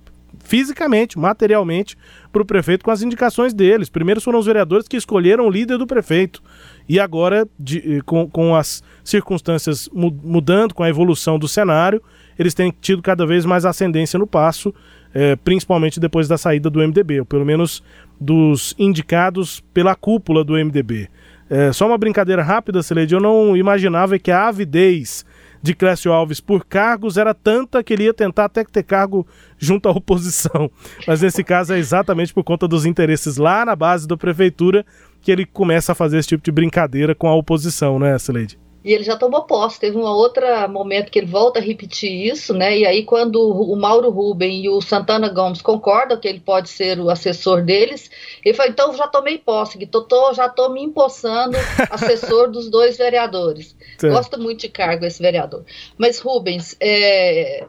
fisicamente, 0.49 1.17
materialmente, 1.17 1.95
para 2.31 2.41
o 2.41 2.45
prefeito 2.45 2.83
com 2.83 2.89
as 2.89 3.03
indicações 3.03 3.53
deles. 3.53 3.87
Primeiro 3.87 4.19
foram 4.19 4.39
os 4.39 4.47
vereadores 4.47 4.87
que 4.87 4.97
escolheram 4.97 5.45
o 5.45 5.49
líder 5.49 5.77
do 5.77 5.85
prefeito. 5.85 6.41
E 6.87 6.99
agora, 6.99 7.47
de, 7.57 8.01
com, 8.01 8.27
com 8.27 8.55
as 8.55 8.83
circunstâncias 9.03 9.87
mudando, 9.93 10.73
com 10.73 10.81
a 10.81 10.89
evolução 10.89 11.37
do 11.37 11.47
cenário, 11.47 12.01
eles 12.37 12.55
têm 12.55 12.73
tido 12.81 12.99
cada 12.99 13.27
vez 13.27 13.45
mais 13.45 13.63
ascendência 13.63 14.17
no 14.17 14.25
passo, 14.25 14.73
é, 15.13 15.35
principalmente 15.35 15.99
depois 15.99 16.27
da 16.27 16.35
saída 16.35 16.67
do 16.67 16.79
MDB, 16.79 17.19
ou 17.19 17.25
pelo 17.27 17.45
menos 17.45 17.83
dos 18.19 18.73
indicados 18.79 19.63
pela 19.71 19.93
cúpula 19.93 20.43
do 20.43 20.53
MDB. 20.53 21.09
É, 21.47 21.71
só 21.71 21.85
uma 21.85 21.97
brincadeira 21.97 22.41
rápida, 22.41 22.81
Celede, 22.81 23.13
eu 23.13 23.21
não 23.21 23.55
imaginava 23.55 24.17
que 24.17 24.31
a 24.31 24.47
avidez 24.47 25.23
de 25.61 25.73
Clécio 25.73 26.11
Alves 26.11 26.39
por 26.39 26.65
cargos 26.65 27.17
era 27.17 27.33
tanta 27.33 27.83
que 27.83 27.93
ele 27.93 28.03
ia 28.05 28.13
tentar 28.13 28.45
até 28.45 28.63
ter 28.63 28.83
cargo 28.83 29.27
junto 29.57 29.87
à 29.87 29.91
oposição. 29.91 30.71
Mas 31.07 31.21
nesse 31.21 31.43
caso 31.43 31.73
é 31.73 31.79
exatamente 31.79 32.33
por 32.33 32.43
conta 32.43 32.67
dos 32.67 32.85
interesses 32.85 33.37
lá 33.37 33.65
na 33.65 33.75
base 33.75 34.07
da 34.07 34.17
prefeitura 34.17 34.85
que 35.21 35.31
ele 35.31 35.45
começa 35.45 35.91
a 35.91 35.95
fazer 35.95 36.17
esse 36.17 36.29
tipo 36.29 36.43
de 36.43 36.51
brincadeira 36.51 37.13
com 37.13 37.27
a 37.27 37.35
oposição, 37.35 37.99
né, 37.99 38.17
Sileide? 38.17 38.57
E 38.83 38.93
ele 38.93 39.03
já 39.03 39.17
tomou 39.17 39.43
posse. 39.43 39.79
Teve 39.79 39.97
um 39.97 40.03
outro 40.03 40.43
momento 40.69 41.11
que 41.11 41.19
ele 41.19 41.27
volta 41.27 41.59
a 41.59 41.61
repetir 41.61 42.27
isso, 42.27 42.53
né? 42.53 42.77
E 42.77 42.85
aí, 42.85 43.03
quando 43.03 43.37
o 43.37 43.75
Mauro 43.75 44.09
Ruben 44.09 44.63
e 44.63 44.69
o 44.69 44.81
Santana 44.81 45.29
Gomes 45.29 45.61
concordam 45.61 46.19
que 46.19 46.27
ele 46.27 46.39
pode 46.39 46.69
ser 46.69 46.99
o 46.99 47.09
assessor 47.09 47.61
deles, 47.63 48.09
ele 48.43 48.55
fala: 48.55 48.69
então 48.69 48.95
já 48.95 49.07
tomei 49.07 49.37
posse, 49.37 49.77
que 49.77 49.85
tô, 49.85 50.01
tô, 50.03 50.33
já 50.33 50.45
estou 50.45 50.71
me 50.71 50.81
empossando 50.81 51.57
assessor 51.91 52.49
dos 52.49 52.69
dois 52.69 52.97
vereadores. 52.97 53.75
Sim. 53.97 54.09
Gosto 54.09 54.39
muito 54.39 54.61
de 54.61 54.69
cargo 54.69 55.05
esse 55.05 55.21
vereador. 55.21 55.65
Mas, 55.97 56.19
Rubens, 56.19 56.75
é, 56.79 57.65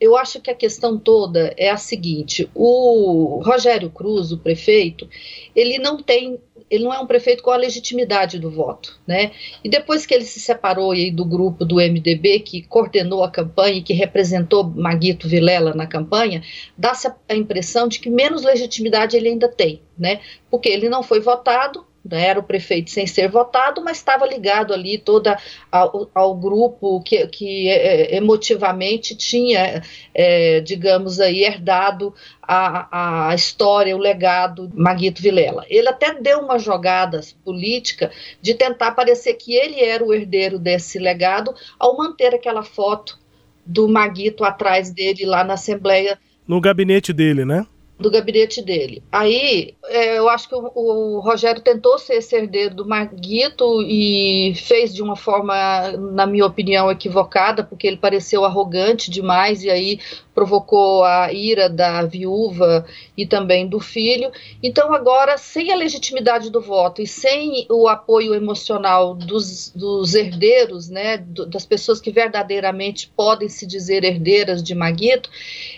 eu 0.00 0.16
acho 0.16 0.40
que 0.40 0.50
a 0.50 0.54
questão 0.54 0.98
toda 0.98 1.54
é 1.56 1.70
a 1.70 1.76
seguinte: 1.76 2.48
o 2.54 3.42
Rogério 3.44 3.90
Cruz, 3.90 4.32
o 4.32 4.38
prefeito, 4.38 5.08
ele 5.54 5.78
não 5.78 6.02
tem 6.02 6.38
ele 6.68 6.84
não 6.84 6.92
é 6.92 6.98
um 6.98 7.06
prefeito 7.06 7.42
com 7.42 7.50
a 7.50 7.56
legitimidade 7.56 8.38
do 8.38 8.50
voto, 8.50 8.98
né? 9.06 9.30
E 9.62 9.68
depois 9.68 10.04
que 10.04 10.12
ele 10.12 10.24
se 10.24 10.40
separou 10.40 10.90
aí 10.90 11.10
do 11.10 11.24
grupo 11.24 11.64
do 11.64 11.76
MDB 11.76 12.40
que 12.40 12.62
coordenou 12.62 13.22
a 13.22 13.30
campanha 13.30 13.78
e 13.78 13.82
que 13.82 13.92
representou 13.92 14.64
Maguito 14.64 15.28
Vilela 15.28 15.74
na 15.74 15.86
campanha, 15.86 16.42
dá-se 16.76 17.08
a 17.28 17.34
impressão 17.34 17.86
de 17.86 18.00
que 18.00 18.10
menos 18.10 18.42
legitimidade 18.42 19.16
ele 19.16 19.28
ainda 19.28 19.48
tem, 19.48 19.80
né? 19.96 20.20
Porque 20.50 20.68
ele 20.68 20.88
não 20.88 21.02
foi 21.02 21.20
votado, 21.20 21.85
né, 22.10 22.28
era 22.28 22.40
o 22.40 22.42
prefeito 22.42 22.90
sem 22.90 23.06
ser 23.06 23.28
votado, 23.28 23.82
mas 23.82 23.98
estava 23.98 24.26
ligado 24.26 24.72
ali 24.72 24.98
toda 24.98 25.38
ao, 25.70 26.08
ao 26.14 26.34
grupo 26.34 27.00
que, 27.02 27.26
que 27.28 27.68
é, 27.68 28.14
é, 28.14 28.16
emotivamente 28.16 29.16
tinha, 29.16 29.82
é, 30.14 30.60
digamos 30.60 31.20
aí, 31.20 31.44
herdado 31.44 32.14
a, 32.40 33.28
a 33.28 33.34
história, 33.34 33.96
o 33.96 34.00
legado 34.00 34.70
Maguito 34.74 35.20
Vilela. 35.20 35.64
Ele 35.68 35.88
até 35.88 36.14
deu 36.14 36.40
uma 36.40 36.58
jogada 36.58 37.20
política 37.44 38.10
de 38.40 38.54
tentar 38.54 38.92
parecer 38.92 39.34
que 39.34 39.54
ele 39.54 39.80
era 39.80 40.04
o 40.04 40.14
herdeiro 40.14 40.58
desse 40.58 40.98
legado 40.98 41.54
ao 41.78 41.96
manter 41.96 42.34
aquela 42.34 42.62
foto 42.62 43.18
do 43.64 43.88
Maguito 43.88 44.44
atrás 44.44 44.90
dele 44.90 45.26
lá 45.26 45.42
na 45.42 45.54
Assembleia. 45.54 46.18
No 46.46 46.60
gabinete 46.60 47.12
dele, 47.12 47.44
né? 47.44 47.66
Do 47.98 48.10
gabinete 48.10 48.60
dele. 48.60 49.02
Aí 49.10 49.74
é, 49.84 50.18
eu 50.18 50.28
acho 50.28 50.48
que 50.48 50.54
o, 50.54 50.70
o, 50.74 51.20
Rogério 51.20 51.62
tentou 51.62 51.98
ser 51.98 52.14
esse 52.14 52.36
herdeiro 52.36 52.74
do 52.74 52.86
Maguito 52.86 53.82
e 53.82 54.54
fez 54.54 54.94
de 54.94 55.02
uma 55.02 55.16
forma, 55.16 55.92
na 56.12 56.26
minha 56.26 56.44
opinião, 56.44 56.90
equivocada, 56.90 57.64
porque 57.64 57.86
ele 57.86 57.96
pareceu 57.96 58.44
arrogante 58.44 59.10
demais 59.10 59.64
e 59.64 59.70
aí 59.70 59.98
provocou 60.34 61.02
a 61.02 61.32
ira 61.32 61.66
da 61.70 62.02
viúva 62.02 62.84
e 63.16 63.24
também 63.24 63.66
do 63.66 63.80
filho. 63.80 64.30
Então, 64.62 64.92
agora, 64.92 65.38
sem 65.38 65.72
a 65.72 65.76
legitimidade 65.76 66.50
do 66.50 66.60
voto 66.60 67.00
e 67.00 67.06
sem 67.06 67.66
o 67.70 67.88
apoio 67.88 68.34
emocional 68.34 69.14
dos, 69.14 69.72
dos 69.74 70.14
herdeiros, 70.14 70.90
né, 70.90 71.16
do, 71.16 71.46
das 71.46 71.64
pessoas 71.64 71.98
que 71.98 72.10
verdadeiramente 72.10 73.10
podem 73.16 73.48
se 73.48 73.66
dizer 73.66 74.04
herdeiras 74.04 74.62
de 74.62 74.74
Maguito, 74.74 75.30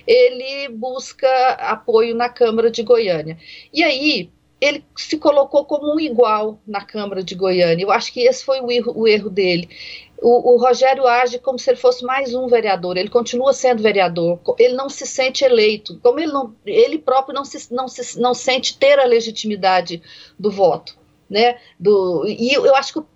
ele 0.05 0.69
busca 0.71 1.29
apoio 1.61 2.08
na 2.15 2.29
Câmara 2.29 2.71
de 2.71 2.83
Goiânia. 2.83 3.39
E 3.73 3.83
aí, 3.83 4.31
ele 4.61 4.85
se 4.97 5.17
colocou 5.19 5.65
como 5.65 5.95
um 5.95 6.01
igual 6.01 6.59
na 6.67 6.85
Câmara 6.85 7.23
de 7.23 7.35
Goiânia. 7.35 7.85
Eu 7.85 7.91
acho 7.91 8.13
que 8.13 8.21
esse 8.21 8.45
foi 8.45 8.61
o 8.61 8.71
erro, 8.71 8.93
o 8.97 9.07
erro 9.07 9.31
dele. 9.31 9.69
O, 10.21 10.55
o, 10.55 10.59
Rogério 10.59 11.07
age 11.07 11.39
como 11.39 11.59
se 11.59 11.71
ele 11.71 11.79
fosse 11.79 12.05
mais 12.05 12.35
um 12.35 12.49
vereador, 12.49 12.97
ele 12.97 13.09
continua 13.09 13.53
sendo 13.53 13.81
vereador, 13.81 14.41
ele 14.59 14.75
não 14.75 14.89
se 14.89 15.07
sente 15.07 15.45
eleito, 15.45 15.97
como 16.03 16.19
ele, 16.19 16.33
não, 16.33 16.53
ele 16.67 16.99
próprio 16.99 17.33
não 17.33 17.45
se, 17.45 17.73
não 17.73 17.87
se 17.87 18.19
não 18.19 18.35
sente 18.35 18.77
ter 18.77 18.99
a 18.99 19.05
legitimidade 19.05 20.03
do 20.37 20.51
voto. 20.51 20.99
Né? 21.31 21.59
Do, 21.79 22.25
e 22.27 22.53
eu 22.53 22.75
acho 22.75 22.95
que 22.95 22.99
o 22.99 23.07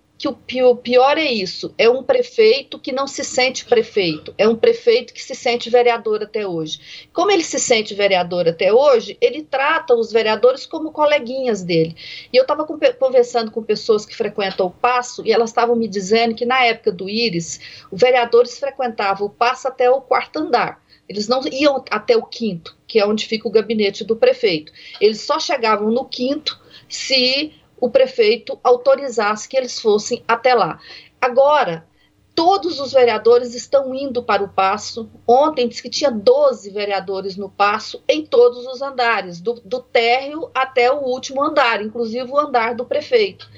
que 0.47 0.63
o 0.63 0.75
pior 0.75 1.17
é 1.17 1.25
isso, 1.25 1.73
é 1.77 1.89
um 1.89 2.03
prefeito 2.03 2.79
que 2.79 2.91
não 2.91 3.07
se 3.07 3.23
sente 3.23 3.65
prefeito, 3.65 4.33
é 4.37 4.47
um 4.47 4.55
prefeito 4.55 5.13
que 5.13 5.21
se 5.21 5.35
sente 5.35 5.69
vereador 5.69 6.23
até 6.23 6.47
hoje. 6.47 7.07
Como 7.11 7.31
ele 7.31 7.43
se 7.43 7.59
sente 7.59 7.93
vereador 7.93 8.47
até 8.47 8.71
hoje, 8.71 9.17
ele 9.19 9.43
trata 9.43 9.93
os 9.93 10.11
vereadores 10.11 10.65
como 10.65 10.91
coleguinhas 10.91 11.63
dele. 11.63 11.95
E 12.31 12.37
eu 12.37 12.43
estava 12.43 12.65
conversando 12.65 13.51
com 13.51 13.63
pessoas 13.63 14.05
que 14.05 14.15
frequentam 14.15 14.67
o 14.67 14.71
Passo 14.71 15.25
e 15.25 15.31
elas 15.31 15.49
estavam 15.49 15.75
me 15.75 15.87
dizendo 15.87 16.35
que 16.35 16.45
na 16.45 16.63
época 16.63 16.91
do 16.91 17.09
Íris, 17.09 17.59
os 17.91 17.99
vereadores 17.99 18.57
frequentavam 18.59 19.27
o 19.27 19.29
Passo 19.29 19.67
até 19.67 19.89
o 19.89 20.01
quarto 20.01 20.39
andar. 20.39 20.83
Eles 21.07 21.27
não 21.27 21.41
iam 21.51 21.83
até 21.89 22.15
o 22.15 22.23
quinto, 22.23 22.77
que 22.87 22.97
é 22.99 23.05
onde 23.05 23.25
fica 23.25 23.47
o 23.47 23.51
gabinete 23.51 24.03
do 24.03 24.15
prefeito. 24.15 24.71
Eles 25.01 25.21
só 25.21 25.37
chegavam 25.39 25.91
no 25.91 26.05
quinto 26.05 26.61
se 26.87 27.51
o 27.83 27.89
prefeito 27.89 28.57
autorizasse 28.63 29.49
que 29.49 29.57
eles 29.57 29.77
fossem 29.77 30.23
até 30.25 30.53
lá. 30.53 30.79
Agora, 31.19 31.85
todos 32.33 32.79
os 32.79 32.93
vereadores 32.93 33.53
estão 33.53 33.93
indo 33.93 34.23
para 34.23 34.41
o 34.41 34.47
passo. 34.47 35.11
Ontem 35.27 35.67
disse 35.67 35.81
que 35.81 35.89
tinha 35.89 36.09
12 36.09 36.69
vereadores 36.69 37.35
no 37.35 37.49
passo 37.49 38.01
em 38.07 38.25
todos 38.25 38.65
os 38.65 38.81
andares, 38.81 39.41
do, 39.41 39.55
do 39.65 39.81
térreo 39.81 40.49
até 40.55 40.89
o 40.89 41.01
último 41.01 41.43
andar, 41.43 41.81
inclusive 41.81 42.31
o 42.31 42.39
andar 42.39 42.73
do 42.73 42.85
prefeito. 42.85 43.51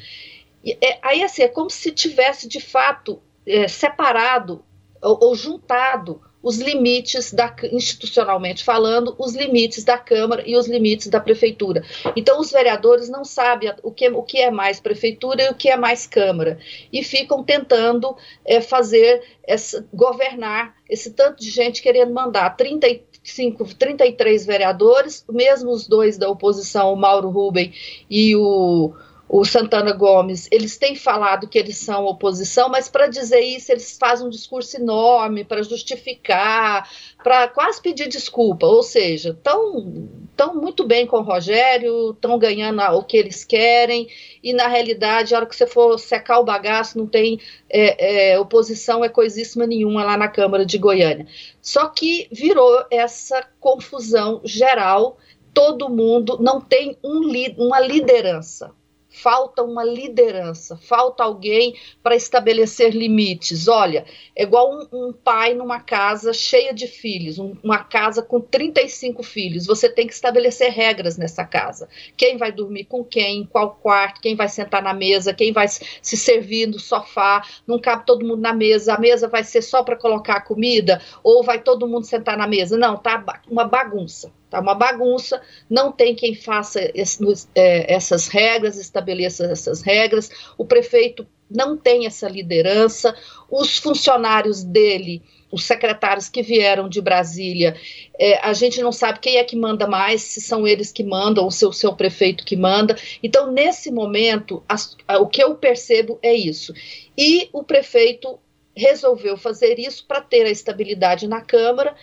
E, 0.64 0.76
é, 0.84 0.98
aí, 1.04 1.22
assim, 1.22 1.44
é 1.44 1.48
como 1.48 1.70
se 1.70 1.92
tivesse 1.92 2.48
de 2.48 2.60
fato 2.60 3.22
é, 3.46 3.68
separado 3.68 4.66
ou, 5.04 5.20
ou 5.22 5.36
juntado 5.36 6.20
os 6.46 6.60
limites 6.60 7.34
da, 7.34 7.56
institucionalmente 7.72 8.64
falando, 8.64 9.16
os 9.18 9.34
limites 9.34 9.84
da 9.84 9.98
Câmara 9.98 10.44
e 10.46 10.56
os 10.56 10.68
limites 10.68 11.08
da 11.08 11.20
Prefeitura. 11.20 11.84
Então, 12.16 12.40
os 12.40 12.52
vereadores 12.52 13.10
não 13.10 13.26
sabem 13.26 13.74
o 13.82 13.92
que, 13.92 14.08
o 14.10 14.22
que 14.22 14.38
é 14.38 14.52
mais 14.52 14.80
Prefeitura 14.80 15.42
e 15.42 15.50
o 15.50 15.56
que 15.56 15.70
é 15.70 15.76
mais 15.76 16.06
Câmara, 16.06 16.60
e 16.94 17.04
ficam 17.04 17.44
tentando 17.44 18.16
é, 18.46 18.62
fazer, 18.62 19.24
essa, 19.44 19.84
governar 19.92 20.76
esse 20.88 21.10
tanto 21.10 21.42
de 21.42 21.50
gente 21.50 21.82
querendo 21.82 22.14
mandar 22.14 22.52
35, 22.52 23.66
33 23.74 24.46
vereadores, 24.46 25.26
mesmo 25.28 25.72
os 25.72 25.88
dois 25.88 26.16
da 26.16 26.30
oposição, 26.30 26.94
o 26.94 26.96
Mauro 26.96 27.32
Rubem 27.32 27.74
e 28.08 28.36
o 28.36 28.94
o 29.28 29.44
Santana 29.44 29.92
Gomes, 29.92 30.48
eles 30.52 30.78
têm 30.78 30.96
falado 30.96 31.48
que 31.48 31.58
eles 31.58 31.78
são 31.78 32.06
oposição, 32.06 32.70
mas 32.70 32.88
para 32.88 33.08
dizer 33.08 33.40
isso 33.40 33.72
eles 33.72 33.98
fazem 33.98 34.28
um 34.28 34.30
discurso 34.30 34.78
enorme 34.78 35.44
para 35.44 35.64
justificar, 35.64 36.88
para 37.24 37.48
quase 37.48 37.82
pedir 37.82 38.08
desculpa, 38.08 38.68
ou 38.68 38.84
seja, 38.84 39.32
estão 39.32 40.08
tão 40.36 40.56
muito 40.56 40.86
bem 40.86 41.08
com 41.08 41.18
o 41.18 41.24
Rogério, 41.24 42.12
estão 42.12 42.38
ganhando 42.38 42.82
o 42.82 43.04
que 43.04 43.18
eles 43.18 43.44
querem, 43.44 44.08
e 44.44 44.54
na 44.54 44.68
realidade, 44.68 45.34
a 45.34 45.38
hora 45.38 45.48
que 45.48 45.56
você 45.56 45.66
for 45.66 45.98
secar 45.98 46.40
o 46.40 46.46
bagaço, 46.46 46.98
não 46.98 47.08
tem 47.08 47.40
é, 47.68 48.34
é, 48.34 48.40
oposição, 48.40 49.04
é 49.04 49.10
coisíssima 49.10 49.66
nenhuma 49.66 50.04
lá 50.04 50.16
na 50.16 50.28
Câmara 50.28 50.66
de 50.66 50.78
Goiânia. 50.78 51.26
Só 51.62 51.88
que 51.88 52.28
virou 52.32 52.86
essa 52.92 53.44
confusão 53.60 54.42
geral, 54.44 55.18
todo 55.52 55.90
mundo 55.90 56.38
não 56.40 56.62
tem 56.62 56.96
um, 57.04 57.22
uma 57.58 57.80
liderança 57.80 58.72
falta 59.16 59.64
uma 59.64 59.84
liderança, 59.84 60.76
falta 60.76 61.24
alguém 61.24 61.74
para 62.04 62.16
estabelecer 62.16 62.94
limites. 62.94 63.68
Olha, 63.68 64.06
é 64.36 64.44
igual 64.44 64.70
um, 64.70 65.08
um, 65.08 65.14
pai 65.14 65.54
numa 65.54 65.80
casa 65.80 66.34
cheia 66.34 66.74
de 66.74 66.86
filhos, 66.86 67.40
um, 67.40 67.56
uma 67.64 67.84
casa 67.84 68.22
com 68.22 68.42
35 68.42 69.24
filhos. 69.24 69.66
Você 69.66 69.88
tem 69.90 70.06
que 70.06 70.14
estabelecer 70.14 70.70
regras 70.72 71.18
nessa 71.18 71.46
casa. 71.46 71.88
Quem 72.18 72.38
vai 72.38 72.52
dormir 72.52 72.86
com 72.86 73.04
quem, 73.04 73.40
em 73.40 73.46
qual 73.46 73.76
quarto, 73.82 74.20
quem 74.20 74.36
vai 74.36 74.50
sentar 74.50 74.84
na 74.84 74.94
mesa, 74.94 75.34
quem 75.34 75.54
vai 75.54 75.68
se 75.68 76.18
servir 76.18 76.68
no 76.68 76.80
sofá. 76.80 77.42
Não 77.66 77.80
cabe 77.80 78.06
todo 78.06 78.26
mundo 78.26 78.42
na 78.42 78.54
mesa. 78.54 78.96
A 78.96 79.00
mesa 79.00 79.30
vai 79.30 79.44
ser 79.44 79.62
só 79.62 79.82
para 79.82 79.96
colocar 79.96 80.36
a 80.36 80.42
comida 80.42 81.02
ou 81.24 81.42
vai 81.42 81.62
todo 81.62 81.88
mundo 81.88 82.06
sentar 82.06 82.38
na 82.38 82.48
mesa? 82.48 82.78
Não, 82.78 82.98
tá 82.98 83.24
uma 83.50 83.64
bagunça. 83.64 84.32
Tá 84.56 84.62
uma 84.62 84.74
bagunça, 84.74 85.42
não 85.70 85.92
tem 85.92 86.16
quem 86.16 86.34
faça 86.34 86.90
esse, 86.96 87.20
é, 87.54 87.94
essas 87.94 88.30
regras, 88.30 88.78
estabeleça 88.78 89.46
essas 89.48 89.82
regras. 89.82 90.30
O 90.58 90.64
prefeito 90.64 91.28
não 91.52 91.76
tem 91.76 92.06
essa 92.06 92.30
liderança, 92.30 93.14
os 93.52 93.78
funcionários 93.78 94.64
dele, 94.64 95.22
os 95.52 95.66
secretários 95.66 96.30
que 96.30 96.42
vieram 96.42 96.88
de 96.88 97.02
Brasília, 97.02 97.76
é, 98.18 98.38
a 98.38 98.54
gente 98.54 98.82
não 98.82 98.94
sabe 98.94 99.20
quem 99.20 99.36
é 99.36 99.44
que 99.44 99.58
manda 99.58 99.88
mais, 99.88 100.22
se 100.22 100.40
são 100.40 100.66
eles 100.66 100.90
que 100.90 101.04
mandam 101.04 101.44
ou 101.44 101.52
se 101.52 101.66
é 101.66 101.68
o 101.68 101.74
seu 101.74 101.94
prefeito 101.94 102.46
que 102.46 102.56
manda. 102.56 102.96
Então, 103.22 103.52
nesse 103.52 103.92
momento, 103.92 104.64
as, 104.70 104.96
a, 105.06 105.20
o 105.20 105.28
que 105.28 105.44
eu 105.44 105.56
percebo 105.56 106.18
é 106.22 106.34
isso. 106.34 106.74
E 107.18 107.50
o 107.52 107.62
prefeito 107.62 108.40
resolveu 108.74 109.36
fazer 109.36 109.80
isso 109.80 110.06
para 110.08 110.22
ter 110.22 110.46
a 110.46 110.52
estabilidade 110.52 111.28
na 111.28 111.42
Câmara 111.42 111.94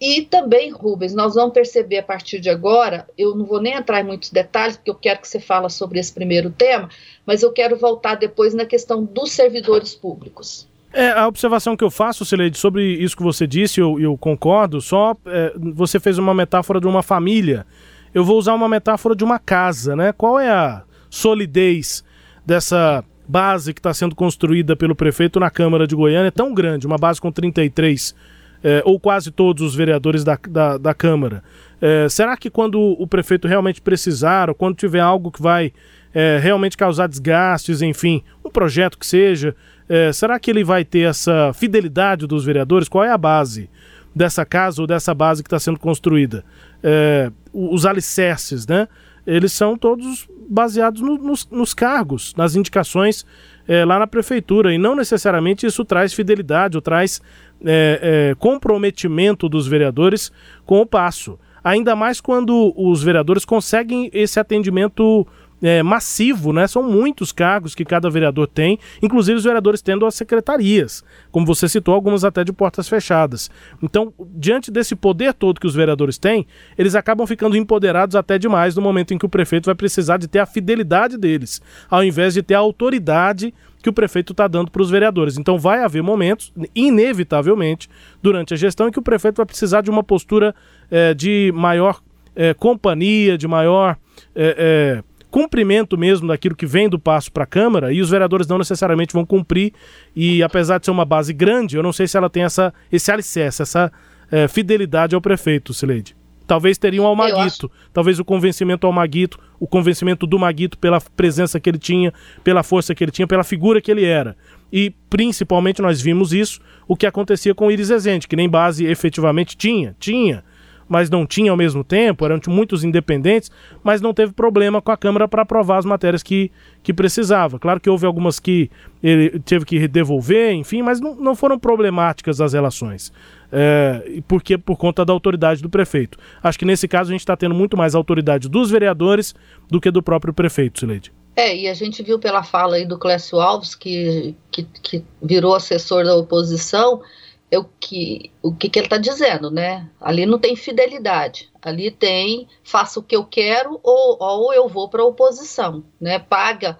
e 0.00 0.22
também, 0.22 0.70
Rubens, 0.70 1.14
nós 1.14 1.34
vamos 1.34 1.54
perceber 1.54 1.98
a 1.98 2.02
partir 2.02 2.38
de 2.38 2.50
agora, 2.50 3.06
eu 3.16 3.34
não 3.34 3.46
vou 3.46 3.60
nem 3.60 3.74
entrar 3.74 4.00
em 4.00 4.04
muitos 4.04 4.30
detalhes, 4.30 4.76
porque 4.76 4.90
eu 4.90 4.94
quero 4.94 5.20
que 5.20 5.28
você 5.28 5.40
fale 5.40 5.68
sobre 5.70 5.98
esse 5.98 6.12
primeiro 6.12 6.50
tema, 6.50 6.88
mas 7.24 7.42
eu 7.42 7.50
quero 7.50 7.76
voltar 7.76 8.14
depois 8.16 8.52
na 8.52 8.66
questão 8.66 9.02
dos 9.04 9.32
servidores 9.32 9.94
públicos. 9.94 10.68
É, 10.92 11.10
a 11.10 11.26
observação 11.26 11.76
que 11.76 11.84
eu 11.84 11.90
faço, 11.90 12.24
Sileide, 12.24 12.58
sobre 12.58 12.84
isso 12.84 13.16
que 13.16 13.22
você 13.22 13.46
disse, 13.46 13.80
eu, 13.80 13.98
eu 13.98 14.16
concordo, 14.18 14.80
só 14.80 15.16
é, 15.26 15.52
você 15.74 15.98
fez 15.98 16.18
uma 16.18 16.34
metáfora 16.34 16.80
de 16.80 16.86
uma 16.86 17.02
família. 17.02 17.66
Eu 18.14 18.24
vou 18.24 18.38
usar 18.38 18.54
uma 18.54 18.68
metáfora 18.68 19.14
de 19.14 19.24
uma 19.24 19.38
casa, 19.38 19.96
né? 19.96 20.12
Qual 20.12 20.38
é 20.38 20.50
a 20.50 20.82
solidez 21.10 22.04
dessa 22.44 23.04
base 23.28 23.74
que 23.74 23.80
está 23.80 23.92
sendo 23.92 24.14
construída 24.14 24.76
pelo 24.76 24.94
prefeito 24.94 25.40
na 25.40 25.50
Câmara 25.50 25.86
de 25.86 25.96
Goiânia 25.96 26.28
é 26.28 26.30
tão 26.30 26.54
grande, 26.54 26.86
uma 26.86 26.96
base 26.96 27.20
com 27.20 27.32
33 27.32 28.14
é, 28.62 28.82
ou 28.84 28.98
quase 28.98 29.30
todos 29.30 29.62
os 29.62 29.74
vereadores 29.74 30.24
da, 30.24 30.38
da, 30.48 30.78
da 30.78 30.94
Câmara. 30.94 31.42
É, 31.80 32.08
será 32.08 32.36
que 32.36 32.50
quando 32.50 32.80
o 32.80 33.06
prefeito 33.06 33.46
realmente 33.46 33.80
precisar, 33.80 34.48
ou 34.48 34.54
quando 34.54 34.76
tiver 34.76 35.00
algo 35.00 35.30
que 35.30 35.42
vai 35.42 35.72
é, 36.14 36.38
realmente 36.42 36.76
causar 36.76 37.06
desgastes, 37.06 37.82
enfim, 37.82 38.22
um 38.44 38.50
projeto 38.50 38.98
que 38.98 39.06
seja, 39.06 39.54
é, 39.88 40.12
será 40.12 40.38
que 40.40 40.50
ele 40.50 40.64
vai 40.64 40.84
ter 40.84 41.08
essa 41.08 41.52
fidelidade 41.52 42.26
dos 42.26 42.44
vereadores? 42.44 42.88
Qual 42.88 43.04
é 43.04 43.10
a 43.10 43.18
base 43.18 43.68
dessa 44.14 44.44
casa 44.44 44.80
ou 44.80 44.86
dessa 44.86 45.12
base 45.12 45.42
que 45.42 45.46
está 45.46 45.58
sendo 45.58 45.78
construída? 45.78 46.44
É, 46.82 47.30
os 47.52 47.84
alicerces, 47.84 48.66
né? 48.66 48.88
Eles 49.26 49.52
são 49.52 49.76
todos 49.76 50.28
baseados 50.48 51.02
no, 51.02 51.18
nos, 51.18 51.46
nos, 51.50 51.74
cargos, 51.74 52.32
nas 52.36 52.54
indicações 52.54 53.26
é, 53.68 53.84
lá 53.84 53.98
na 53.98 54.06
prefeitura, 54.06 54.72
e 54.72 54.78
não 54.78 54.94
necessariamente 54.94 55.66
isso 55.66 55.84
traz 55.84 56.12
fidelidade 56.12 56.76
ou 56.76 56.82
traz 56.82 57.20
é, 57.64 58.30
é, 58.30 58.34
comprometimento 58.36 59.48
dos 59.48 59.66
vereadores 59.66 60.30
com 60.64 60.80
o 60.80 60.86
passo. 60.86 61.38
Ainda 61.62 61.96
mais 61.96 62.20
quando 62.20 62.72
os 62.76 63.02
vereadores 63.02 63.44
conseguem 63.44 64.08
esse 64.12 64.38
atendimento 64.38 65.26
é, 65.62 65.82
massivo, 65.82 66.52
né? 66.52 66.66
São 66.66 66.82
muitos 66.82 67.32
cargos 67.32 67.74
que 67.74 67.84
cada 67.84 68.10
vereador 68.10 68.46
tem, 68.46 68.78
inclusive 69.02 69.38
os 69.38 69.44
vereadores 69.44 69.80
tendo 69.80 70.06
as 70.06 70.14
secretarias, 70.14 71.04
como 71.30 71.46
você 71.46 71.68
citou, 71.68 71.94
algumas 71.94 72.24
até 72.24 72.44
de 72.44 72.52
portas 72.52 72.88
fechadas. 72.88 73.50
Então, 73.82 74.12
diante 74.34 74.70
desse 74.70 74.94
poder 74.94 75.32
todo 75.34 75.60
que 75.60 75.66
os 75.66 75.74
vereadores 75.74 76.18
têm, 76.18 76.46
eles 76.76 76.94
acabam 76.94 77.26
ficando 77.26 77.56
empoderados 77.56 78.16
até 78.16 78.38
demais 78.38 78.76
no 78.76 78.82
momento 78.82 79.14
em 79.14 79.18
que 79.18 79.26
o 79.26 79.28
prefeito 79.28 79.66
vai 79.66 79.74
precisar 79.74 80.16
de 80.18 80.28
ter 80.28 80.38
a 80.38 80.46
fidelidade 80.46 81.16
deles, 81.16 81.60
ao 81.90 82.04
invés 82.04 82.34
de 82.34 82.42
ter 82.42 82.54
a 82.54 82.58
autoridade 82.58 83.52
que 83.82 83.88
o 83.88 83.92
prefeito 83.92 84.32
está 84.32 84.48
dando 84.48 84.70
para 84.70 84.82
os 84.82 84.90
vereadores. 84.90 85.38
Então 85.38 85.58
vai 85.58 85.84
haver 85.84 86.02
momentos, 86.02 86.52
inevitavelmente, 86.74 87.88
durante 88.20 88.52
a 88.52 88.56
gestão, 88.56 88.88
em 88.88 88.90
que 88.90 88.98
o 88.98 89.02
prefeito 89.02 89.36
vai 89.36 89.46
precisar 89.46 89.80
de 89.80 89.90
uma 89.90 90.02
postura 90.02 90.54
é, 90.90 91.14
de 91.14 91.52
maior 91.54 92.00
é, 92.34 92.52
companhia, 92.52 93.38
de 93.38 93.46
maior 93.46 93.96
é, 94.34 95.02
cumprimento 95.36 95.98
mesmo 95.98 96.28
daquilo 96.28 96.56
que 96.56 96.64
vem 96.64 96.88
do 96.88 96.98
passo 96.98 97.30
para 97.30 97.44
a 97.44 97.46
Câmara 97.46 97.92
e 97.92 98.00
os 98.00 98.08
vereadores 98.08 98.46
não 98.46 98.56
necessariamente 98.56 99.12
vão 99.12 99.26
cumprir. 99.26 99.70
E 100.14 100.42
apesar 100.42 100.78
de 100.78 100.86
ser 100.86 100.90
uma 100.90 101.04
base 101.04 101.30
grande, 101.34 101.76
eu 101.76 101.82
não 101.82 101.92
sei 101.92 102.08
se 102.08 102.16
ela 102.16 102.30
tem 102.30 102.42
essa, 102.42 102.72
esse 102.90 103.12
alicerce, 103.12 103.60
essa 103.60 103.92
é, 104.32 104.48
fidelidade 104.48 105.14
ao 105.14 105.20
prefeito, 105.20 105.74
Sileide. 105.74 106.16
Talvez 106.46 106.78
teriam 106.78 107.04
ao 107.04 107.14
Maguito, 107.14 107.70
talvez 107.92 108.18
o 108.18 108.24
convencimento 108.24 108.86
ao 108.86 108.92
Maguito, 108.94 109.38
o 109.60 109.66
convencimento 109.66 110.26
do 110.26 110.38
Maguito 110.38 110.78
pela 110.78 111.02
presença 111.02 111.60
que 111.60 111.68
ele 111.68 111.78
tinha, 111.78 112.14
pela 112.42 112.62
força 112.62 112.94
que 112.94 113.04
ele 113.04 113.12
tinha, 113.12 113.26
pela 113.26 113.44
figura 113.44 113.78
que 113.78 113.90
ele 113.90 114.06
era. 114.06 114.34
E 114.72 114.94
principalmente 115.10 115.82
nós 115.82 116.00
vimos 116.00 116.32
isso, 116.32 116.62
o 116.88 116.96
que 116.96 117.04
acontecia 117.04 117.54
com 117.54 117.66
o 117.66 117.70
Iris 117.70 117.90
Rezende, 117.90 118.26
que 118.26 118.36
nem 118.36 118.48
base 118.48 118.86
efetivamente 118.86 119.54
tinha, 119.54 119.94
tinha 120.00 120.42
mas 120.88 121.10
não 121.10 121.26
tinha 121.26 121.50
ao 121.50 121.56
mesmo 121.56 121.82
tempo, 121.82 122.24
eram 122.24 122.38
muitos 122.48 122.84
independentes, 122.84 123.50
mas 123.82 124.00
não 124.00 124.14
teve 124.14 124.32
problema 124.32 124.80
com 124.80 124.90
a 124.90 124.96
Câmara 124.96 125.26
para 125.26 125.42
aprovar 125.42 125.78
as 125.78 125.84
matérias 125.84 126.22
que, 126.22 126.50
que 126.82 126.92
precisava. 126.92 127.58
Claro 127.58 127.80
que 127.80 127.90
houve 127.90 128.06
algumas 128.06 128.38
que 128.38 128.70
ele 129.02 129.38
teve 129.40 129.64
que 129.64 129.88
devolver, 129.88 130.52
enfim, 130.52 130.82
mas 130.82 131.00
não, 131.00 131.14
não 131.14 131.34
foram 131.34 131.58
problemáticas 131.58 132.40
as 132.40 132.52
relações. 132.52 133.12
É, 133.50 134.20
porque 134.26 134.58
por 134.58 134.76
conta 134.76 135.04
da 135.04 135.12
autoridade 135.12 135.62
do 135.62 135.70
prefeito. 135.70 136.18
Acho 136.42 136.58
que 136.58 136.64
nesse 136.64 136.88
caso 136.88 137.10
a 137.10 137.12
gente 137.12 137.20
está 137.20 137.36
tendo 137.36 137.54
muito 137.54 137.76
mais 137.76 137.94
autoridade 137.94 138.48
dos 138.48 138.70
vereadores 138.70 139.34
do 139.68 139.80
que 139.80 139.90
do 139.90 140.02
próprio 140.02 140.34
prefeito, 140.34 140.80
Sileide. 140.80 141.12
É, 141.36 141.54
e 141.54 141.68
a 141.68 141.74
gente 141.74 142.02
viu 142.02 142.18
pela 142.18 142.42
fala 142.42 142.76
aí 142.76 142.86
do 142.86 142.98
Clécio 142.98 143.38
Alves, 143.38 143.74
que, 143.74 144.34
que, 144.50 144.66
que 144.82 145.04
virou 145.22 145.54
assessor 145.54 146.02
da 146.02 146.16
oposição, 146.16 147.02
é 147.50 147.58
o 147.58 147.64
que, 147.64 148.32
o 148.42 148.54
que, 148.54 148.68
que 148.68 148.78
ele 148.78 148.86
está 148.86 148.98
dizendo, 148.98 149.50
né? 149.50 149.88
Ali 150.00 150.26
não 150.26 150.38
tem 150.38 150.56
fidelidade, 150.56 151.48
ali 151.62 151.90
tem 151.90 152.48
faça 152.64 152.98
o 152.98 153.02
que 153.02 153.14
eu 153.14 153.24
quero 153.24 153.78
ou, 153.82 154.16
ou 154.20 154.52
eu 154.52 154.68
vou 154.68 154.88
para 154.88 155.02
a 155.02 155.06
oposição, 155.06 155.84
né? 156.00 156.18
Paga, 156.18 156.78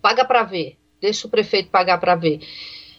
paga 0.00 0.24
para 0.24 0.42
ver, 0.42 0.78
deixa 1.00 1.26
o 1.26 1.30
prefeito 1.30 1.70
pagar 1.70 1.98
para 1.98 2.14
ver. 2.14 2.40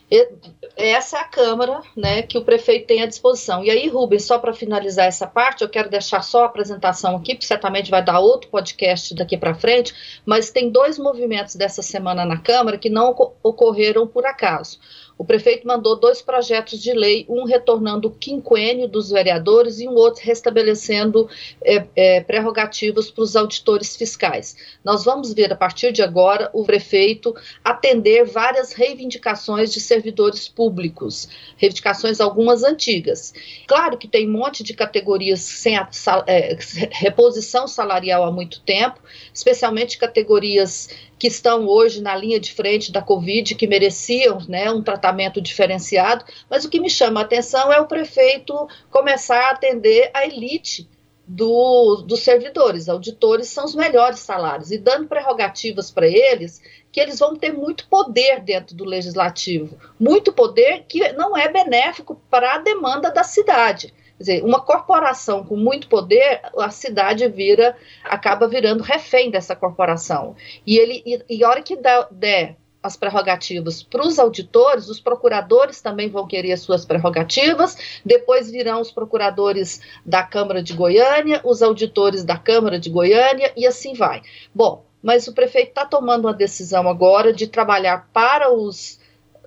E, 0.10 0.30
essa 0.78 1.18
é 1.18 1.20
a 1.22 1.26
Câmara 1.26 1.82
né, 1.96 2.22
que 2.22 2.38
o 2.38 2.46
prefeito 2.46 2.88
tem 2.88 3.02
à 3.02 3.06
disposição. 3.06 3.62
E 3.62 3.70
aí, 3.70 3.90
Rubens, 3.90 4.24
só 4.24 4.40
para 4.40 4.54
finalizar 4.54 5.06
essa 5.06 5.28
parte, 5.28 5.64
eu 5.64 5.70
quero 5.70 5.90
deixar 5.90 6.22
só 6.22 6.44
a 6.44 6.46
apresentação 6.46 7.18
aqui, 7.18 7.34
porque 7.34 7.46
certamente 7.46 7.92
vai 7.92 8.02
dar 8.02 8.20
outro 8.20 8.50
podcast 8.50 9.14
daqui 9.16 9.36
para 9.36 9.54
frente, 9.54 9.94
mas 10.26 10.50
tem 10.50 10.70
dois 10.70 10.98
movimentos 10.98 11.56
dessa 11.56 11.82
semana 11.82 12.26
na 12.26 12.38
Câmara 12.38 12.78
que 12.78 12.90
não 12.90 13.14
ocorreram 13.44 14.08
por 14.08 14.26
acaso 14.26 14.80
o 15.18 15.26
prefeito 15.26 15.66
mandou 15.66 15.96
dois 15.96 16.22
projetos 16.22 16.82
de 16.82 16.94
lei, 16.94 17.26
um 17.28 17.44
retornando 17.44 18.08
o 18.08 18.12
quinquênio 18.12 18.88
dos 18.88 19.10
vereadores 19.10 19.80
e 19.80 19.88
um 19.88 19.94
outro 19.96 20.22
restabelecendo 20.24 21.28
é, 21.64 21.86
é, 21.96 22.22
prerrogativas 22.22 23.10
para 23.10 23.24
os 23.24 23.36
auditores 23.36 23.96
fiscais. 23.96 24.56
Nós 24.84 25.04
vamos 25.04 25.34
ver, 25.34 25.52
a 25.52 25.56
partir 25.56 25.92
de 25.92 26.04
agora, 26.04 26.50
o 26.54 26.64
prefeito 26.64 27.36
atender 27.64 28.26
várias 28.26 28.74
reivindicações 28.74 29.74
de 29.74 29.80
servidores 29.80 30.48
públicos, 30.48 31.28
reivindicações 31.58 32.22
algumas 32.22 32.64
antigas. 32.64 33.34
Claro 33.66 33.98
que 33.98 34.08
tem 34.08 34.28
um 34.28 34.34
monte 34.34 34.64
de 34.64 34.74
categorias 34.74 35.40
sem 35.40 35.78
a, 35.78 35.90
é, 36.28 36.56
reposição 36.92 37.68
salarial 37.68 38.24
há 38.24 38.32
muito 38.32 38.62
tempo, 38.62 39.00
especialmente 39.34 39.98
categorias 39.98 40.90
que 41.20 41.28
estão 41.28 41.68
hoje 41.68 42.02
na 42.02 42.16
linha 42.16 42.40
de 42.40 42.54
frente 42.54 42.92
da 42.92 43.02
Covid, 43.02 43.56
que 43.56 43.68
mereciam 43.68 44.40
né, 44.48 44.72
um 44.72 44.84
tratamento 44.84 45.42
diferenciado, 45.42 46.26
mas 46.50 46.64
o 46.64 46.70
que 46.70 46.80
me 46.80 46.90
chama 46.90 47.22
a 47.22 47.24
atenção 47.24 47.72
é 47.72 47.80
o 47.80 47.88
prefeito 47.88 48.68
começar 48.92 49.40
a 49.40 49.52
atender 49.52 50.12
a 50.14 50.26
elite 50.26 50.88
do, 51.28 52.04
dos 52.08 52.22
servidores. 52.22 52.88
Auditores 52.88 53.48
são 53.50 53.66
os 53.66 53.76
melhores 53.76 54.20
salários, 54.20 54.72
e 54.72 54.78
dando 54.78 55.08
prerrogativas 55.08 55.92
para 55.92 56.08
eles, 56.08 56.62
que 56.92 57.02
eles 57.02 57.20
vão 57.20 57.36
ter 57.36 57.52
muito 57.52 57.88
poder 57.90 58.40
dentro 58.40 58.76
do 58.76 58.86
legislativo, 58.86 59.78
muito 60.00 60.32
poder 60.32 60.86
que 60.88 61.12
não 61.14 61.36
é 61.36 61.52
benéfico 61.52 62.20
para 62.30 62.56
a 62.56 62.60
demanda 62.60 63.12
da 63.12 63.24
cidade. 63.24 63.94
Dizer, 64.20 64.44
uma 64.44 64.60
corporação 64.60 65.44
com 65.44 65.56
muito 65.56 65.88
poder, 65.88 66.42
a 66.58 66.70
cidade 66.70 67.28
vira, 67.28 67.76
acaba 68.04 68.48
virando 68.48 68.82
refém 68.84 69.30
dessa 69.30 69.56
corporação. 69.56 70.36
E 70.66 70.78
ele, 70.78 71.04
e, 71.06 71.38
e 71.38 71.44
a 71.44 71.50
hora 71.50 71.62
que 71.62 71.78
der 72.12 72.58
as 72.82 72.96
prerrogativas 72.96 73.84
para 73.84 74.06
os 74.06 74.18
auditores, 74.18 74.88
os 74.88 75.00
procuradores 75.00 75.82
também 75.82 76.10
vão 76.10 76.26
querer 76.26 76.54
as 76.54 76.62
suas 76.62 76.86
prerrogativas, 76.86 77.78
depois 78.06 78.50
virão 78.50 78.82
os 78.82 78.92
procuradores 78.92 79.82
da 80.06 80.24
Câmara 80.24 80.64
de 80.64 80.74
Goiânia, 80.74 81.42
os 81.44 81.62
auditores 81.62 82.24
da 82.24 82.38
Câmara 82.38 82.80
de 82.80 82.90
Goiânia 82.90 83.52
e 83.56 83.68
assim 83.68 83.94
vai. 83.94 84.22
Bom, 84.54 84.86
mas 85.02 85.28
o 85.28 85.34
prefeito 85.34 85.70
está 85.70 85.86
tomando 85.86 86.26
uma 86.26 86.34
decisão 86.34 86.88
agora 86.88 87.34
de 87.34 87.48
trabalhar 87.48 88.10
para 88.14 88.52
os 88.52 89.00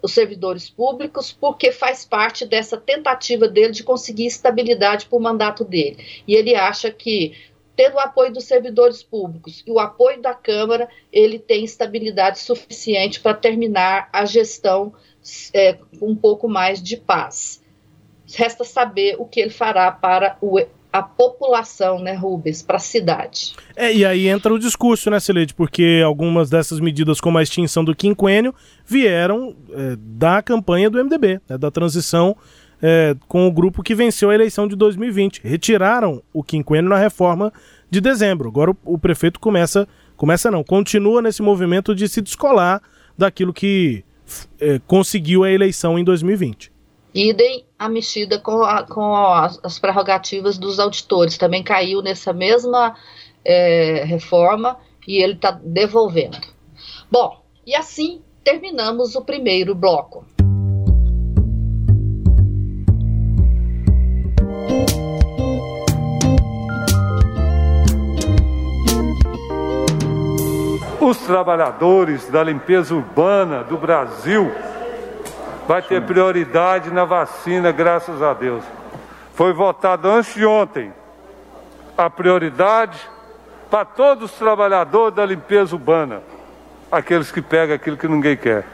os 0.03 0.13
servidores 0.13 0.69
públicos, 0.71 1.33
porque 1.33 1.73
faz 1.73 2.05
parte 2.05 2.47
dessa 2.47 2.77
tentativa 2.77 3.49
dele 3.49 3.73
de 3.73 3.83
conseguir 3.83 4.27
estabilidade 4.27 5.07
para 5.07 5.19
o 5.19 5.23
mandato 5.23 5.65
dele. 5.65 6.05
E 6.27 6.35
ele 6.35 6.55
acha 6.55 6.91
que, 6.91 7.37
tendo 7.77 7.95
o 7.95 8.01
apoio 8.01 8.33
dos 8.33 8.45
servidores 8.45 9.03
públicos 9.03 9.63
e 9.67 9.71
o 9.71 9.79
apoio 9.79 10.21
da 10.21 10.35
Câmara, 10.35 10.89
ele 11.13 11.39
tem 11.39 11.65
estabilidade 11.65 12.39
suficiente 12.39 13.21
para 13.21 13.35
terminar 13.35 14.09
a 14.13 14.25
gestão 14.25 14.95
é, 15.53 15.75
com 15.99 16.09
um 16.09 16.17
pouco 16.17 16.49
mais 16.49 16.83
de 16.83 16.97
paz. 16.97 17.63
Resta 18.33 18.65
saber 18.65 19.17
o 19.19 19.27
que 19.27 19.41
ele 19.41 19.51
fará 19.51 19.91
para 19.91 20.39
o 20.41 20.59
a 20.93 21.03
população, 21.03 22.01
né, 22.01 22.15
Rubens, 22.15 22.63
para 22.63 22.77
a 22.77 22.81
cidade. 22.81 23.55
É, 23.77 23.93
e 23.93 24.05
aí 24.05 24.29
entra 24.29 24.53
o 24.53 24.59
discurso, 24.59 25.11
né, 25.11 25.21
Celede, 25.21 25.55
porque 25.55 26.03
algumas 26.05 26.51
dessas 26.51 26.81
medidas, 26.81 27.21
como 27.21 27.39
a 27.39 27.43
extinção 27.43 27.85
do 27.85 27.95
quinquênio, 27.95 28.55
vieram 28.85 29.55
é, 29.71 29.97
da 29.97 30.43
campanha 30.43 30.91
do 30.91 31.03
MDB, 31.03 31.41
né, 31.49 31.57
da 31.57 31.71
transição 31.71 32.37
é, 32.83 33.15
com 33.29 33.47
o 33.47 33.53
grupo 33.53 33.83
que 33.83 33.95
venceu 33.95 34.31
a 34.31 34.35
eleição 34.35 34.67
de 34.67 34.75
2020. 34.75 35.43
Retiraram 35.45 36.23
o 36.33 36.43
quinquênio 36.43 36.91
na 36.91 36.99
reforma 36.99 37.53
de 37.91 38.01
dezembro. 38.01 38.49
Agora 38.49 38.71
o, 38.71 38.77
o 38.85 38.99
prefeito 38.99 39.39
começa, 39.39 39.87
começa 40.17 40.51
não, 40.51 40.65
continua 40.65 41.23
nesse 41.23 41.43
movimento 41.43 41.95
de 41.95 42.09
se 42.09 42.21
descolar 42.21 42.83
daquilo 43.17 43.53
que 43.53 44.05
é, 44.61 44.81
conseguiu 44.87 45.45
a 45.45 45.51
eleição 45.51 45.99
em 45.99 46.05
2020. 46.05 46.70
Idem 47.15 47.67
a 47.77 47.89
mexida 47.89 48.39
com, 48.39 48.63
a, 48.63 48.85
com 48.85 49.15
as, 49.15 49.59
as, 49.65 49.79
prerrogativas 49.79 50.57
dos 50.57 50.79
auditores. 50.79 51.37
Também 51.37 51.63
caiu 51.63 52.03
nessa 52.03 52.33
mesma 52.33 52.95
é, 53.45 54.05
reforma 54.05 54.77
e 55.07 55.21
ele 55.23 55.35
está 55.35 55.51
devolvendo. 55.51 56.39
Bom, 57.11 57.43
e 57.67 57.75
assim 57.75 58.23
terminamos 58.45 59.17
o 59.17 59.23
primeiro 59.23 59.75
bloco. 59.75 60.25
Os 71.01 71.19
trabalhadores 71.19 72.29
da 72.29 72.45
limpeza 72.45 72.95
urbana 72.95 73.65
do 73.65 73.77
Brasil 73.77 74.53
vai 75.71 75.81
ter 75.81 76.03
prioridade 76.03 76.91
na 76.91 77.05
vacina, 77.05 77.71
graças 77.71 78.21
a 78.21 78.35
Deus. 78.35 78.65
Foi 79.35 79.53
votado 79.53 80.09
antes 80.09 80.35
de 80.35 80.45
ontem 80.45 80.93
a 81.97 82.11
prioridade 82.11 82.99
para 83.71 83.85
todos 83.85 84.33
os 84.33 84.37
trabalhadores 84.37 85.15
da 85.15 85.25
limpeza 85.25 85.77
urbana, 85.77 86.23
aqueles 86.91 87.31
que 87.31 87.41
pegam 87.41 87.77
aquilo 87.77 87.97
que 87.97 88.09
ninguém 88.09 88.37
quer. 88.37 88.67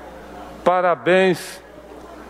Parabéns, 0.64 1.60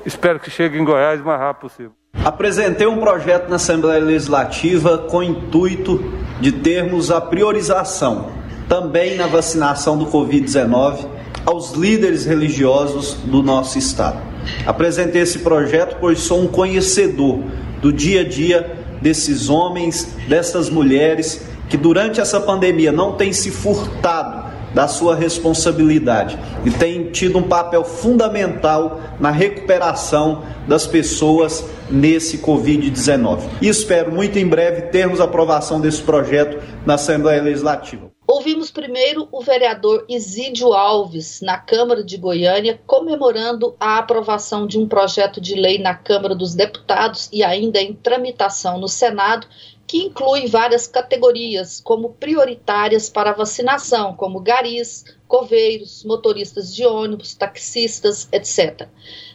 espero 0.05 0.40
que 0.40 0.50
chegue 0.50 0.76
em 0.76 0.85
Goiás 0.85 1.20
o 1.20 1.24
mais 1.24 1.38
rápido 1.38 1.61
possível. 1.61 1.92
Apresentei 2.24 2.88
um 2.88 2.98
projeto 2.98 3.48
na 3.48 3.55
Assembleia 3.55 4.02
Legislativa 4.02 4.98
com 4.98 5.18
o 5.18 5.22
intuito 5.22 5.98
de 6.40 6.50
termos 6.50 7.12
a 7.12 7.20
priorização 7.20 8.33
também 8.68 9.16
na 9.16 9.29
vacinação 9.29 9.96
do 9.96 10.07
Covid-19 10.07 11.07
aos 11.44 11.70
líderes 11.70 12.26
religiosos 12.26 13.14
do 13.14 13.44
nosso 13.44 13.79
Estado. 13.79 14.35
Apresentei 14.66 15.22
esse 15.22 15.40
projeto 15.40 15.96
pois 16.00 16.20
sou 16.20 16.42
um 16.42 16.46
conhecedor 16.46 17.40
do 17.80 17.92
dia 17.92 18.22
a 18.22 18.24
dia 18.24 18.76
desses 19.00 19.48
homens, 19.48 20.09
dessas 20.28 20.70
mulheres 20.70 21.42
que 21.68 21.76
durante 21.76 22.20
essa 22.20 22.40
pandemia 22.40 22.92
não 22.92 23.12
têm 23.12 23.32
se 23.32 23.50
furtado 23.50 24.46
da 24.74 24.87
sua 24.87 25.16
responsabilidade 25.16 26.38
e 26.64 26.70
têm 26.70 27.04
tido 27.11 27.38
um 27.38 27.42
papel 27.42 27.82
fundamental 27.82 29.00
na 29.18 29.30
recuperação 29.30 30.42
das 30.68 30.87
pessoas 30.87 31.64
nesse 31.90 32.38
Covid-19. 32.38 33.40
E 33.62 33.68
espero 33.68 34.12
muito 34.12 34.38
em 34.38 34.46
breve 34.46 34.82
termos 34.82 35.20
aprovação 35.20 35.80
desse 35.80 36.02
projeto 36.02 36.62
na 36.85 36.94
Assembleia 36.94 37.42
Legislativa. 37.42 38.15
Ouvimos 38.37 38.70
primeiro 38.70 39.27
o 39.33 39.40
vereador 39.40 40.05
Isídio 40.11 40.75
Alves, 40.75 41.40
na 41.40 41.57
Câmara 41.57 42.05
de 42.05 42.18
Goiânia, 42.18 42.79
comemorando 42.87 43.75
a 43.81 43.96
aprovação 43.96 44.66
de 44.66 44.79
um 44.79 44.87
projeto 44.87 45.40
de 45.40 45.55
lei 45.55 45.79
na 45.79 45.94
Câmara 45.94 46.35
dos 46.35 46.55
Deputados 46.55 47.31
e 47.33 47.42
ainda 47.42 47.81
em 47.81 47.94
tramitação 47.94 48.79
no 48.79 48.88
Senado, 48.88 49.46
que 49.87 50.03
inclui 50.03 50.49
várias 50.49 50.87
categorias 50.87 51.81
como 51.81 52.11
prioritárias 52.11 53.09
para 53.09 53.33
vacinação, 53.33 54.14
como 54.14 54.38
garis, 54.38 55.03
coveiros, 55.27 56.05
motoristas 56.05 56.75
de 56.75 56.85
ônibus, 56.85 57.35
taxistas, 57.35 58.29
etc. 58.31 58.87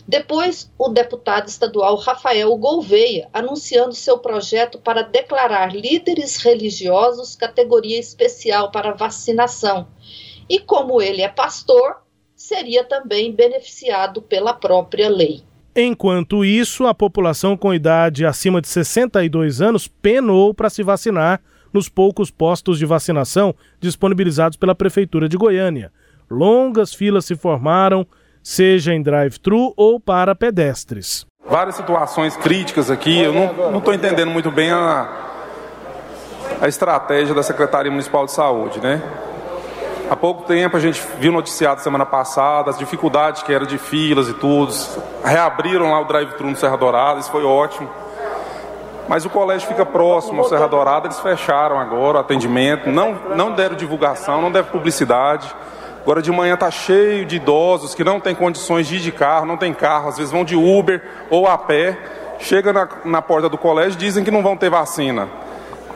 Depois, 0.07 0.71
o 0.77 0.89
deputado 0.89 1.47
estadual 1.47 1.95
Rafael 1.95 2.55
Gouveia 2.57 3.29
anunciando 3.31 3.93
seu 3.93 4.17
projeto 4.17 4.79
para 4.79 5.01
declarar 5.01 5.75
líderes 5.75 6.37
religiosos 6.37 7.35
categoria 7.35 7.99
especial 7.99 8.71
para 8.71 8.93
vacinação. 8.93 9.87
E 10.49 10.59
como 10.59 11.01
ele 11.01 11.21
é 11.21 11.29
pastor, 11.29 11.97
seria 12.35 12.83
também 12.83 13.31
beneficiado 13.31 14.21
pela 14.21 14.53
própria 14.53 15.09
lei. 15.09 15.43
Enquanto 15.75 16.43
isso, 16.43 16.85
a 16.85 16.93
população 16.93 17.55
com 17.55 17.73
idade 17.73 18.25
acima 18.25 18.59
de 18.61 18.67
62 18.67 19.61
anos 19.61 19.87
penou 19.87 20.53
para 20.53 20.69
se 20.69 20.83
vacinar 20.83 21.39
nos 21.71 21.87
poucos 21.87 22.29
postos 22.29 22.77
de 22.77 22.85
vacinação 22.85 23.55
disponibilizados 23.79 24.57
pela 24.57 24.75
Prefeitura 24.75 25.29
de 25.29 25.37
Goiânia. 25.37 25.91
Longas 26.29 26.93
filas 26.93 27.23
se 27.25 27.35
formaram, 27.35 28.05
seja 28.43 28.93
em 28.93 29.01
drive-thru 29.01 29.73
ou 29.75 29.99
para 29.99 30.35
pedestres. 30.35 31.25
Várias 31.47 31.75
situações 31.75 32.37
críticas 32.37 32.89
aqui, 32.89 33.21
eu 33.21 33.33
não 33.33 33.79
estou 33.79 33.93
entendendo 33.93 34.31
muito 34.31 34.51
bem 34.51 34.71
a, 34.71 35.09
a 36.61 36.67
estratégia 36.67 37.33
da 37.33 37.43
Secretaria 37.43 37.91
Municipal 37.91 38.25
de 38.25 38.31
Saúde, 38.31 38.79
né? 38.79 39.01
Há 40.09 40.15
pouco 40.15 40.43
tempo 40.43 40.75
a 40.75 40.79
gente 40.79 41.01
viu 41.19 41.31
noticiado 41.31 41.79
semana 41.79 42.05
passada 42.05 42.69
as 42.69 42.77
dificuldades 42.77 43.43
que 43.43 43.53
eram 43.53 43.65
de 43.65 43.77
filas 43.77 44.27
e 44.27 44.33
tudo. 44.33 44.73
Reabriram 45.23 45.89
lá 45.89 46.01
o 46.01 46.05
drive-thru 46.05 46.49
no 46.49 46.55
Serra 46.55 46.75
Dourada, 46.75 47.19
isso 47.19 47.31
foi 47.31 47.45
ótimo. 47.45 47.89
Mas 49.07 49.25
o 49.25 49.29
colégio 49.29 49.67
fica 49.67 49.85
próximo 49.85 50.41
ao 50.41 50.49
Serra 50.49 50.67
Dourada, 50.67 51.07
eles 51.07 51.19
fecharam 51.19 51.79
agora 51.79 52.17
o 52.17 52.21
atendimento, 52.21 52.89
não, 52.89 53.13
não 53.35 53.51
deram 53.51 53.75
divulgação, 53.75 54.41
não 54.41 54.51
deram 54.51 54.67
publicidade. 54.67 55.53
Agora 56.01 56.21
de 56.21 56.31
manhã 56.31 56.55
está 56.55 56.71
cheio 56.71 57.25
de 57.25 57.35
idosos 57.35 57.93
que 57.93 58.03
não 58.03 58.19
têm 58.19 58.33
condições 58.33 58.87
de 58.87 58.95
ir 58.95 58.99
de 58.99 59.11
carro, 59.11 59.45
não 59.45 59.57
tem 59.57 59.73
carro, 59.73 60.09
às 60.09 60.17
vezes 60.17 60.31
vão 60.31 60.43
de 60.43 60.55
Uber 60.55 61.01
ou 61.29 61.47
a 61.47 61.57
pé. 61.57 61.97
Chega 62.39 62.73
na, 62.73 62.89
na 63.05 63.21
porta 63.21 63.47
do 63.47 63.57
colégio 63.57 63.99
dizem 63.99 64.23
que 64.23 64.31
não 64.31 64.41
vão 64.41 64.57
ter 64.57 64.69
vacina. 64.69 65.29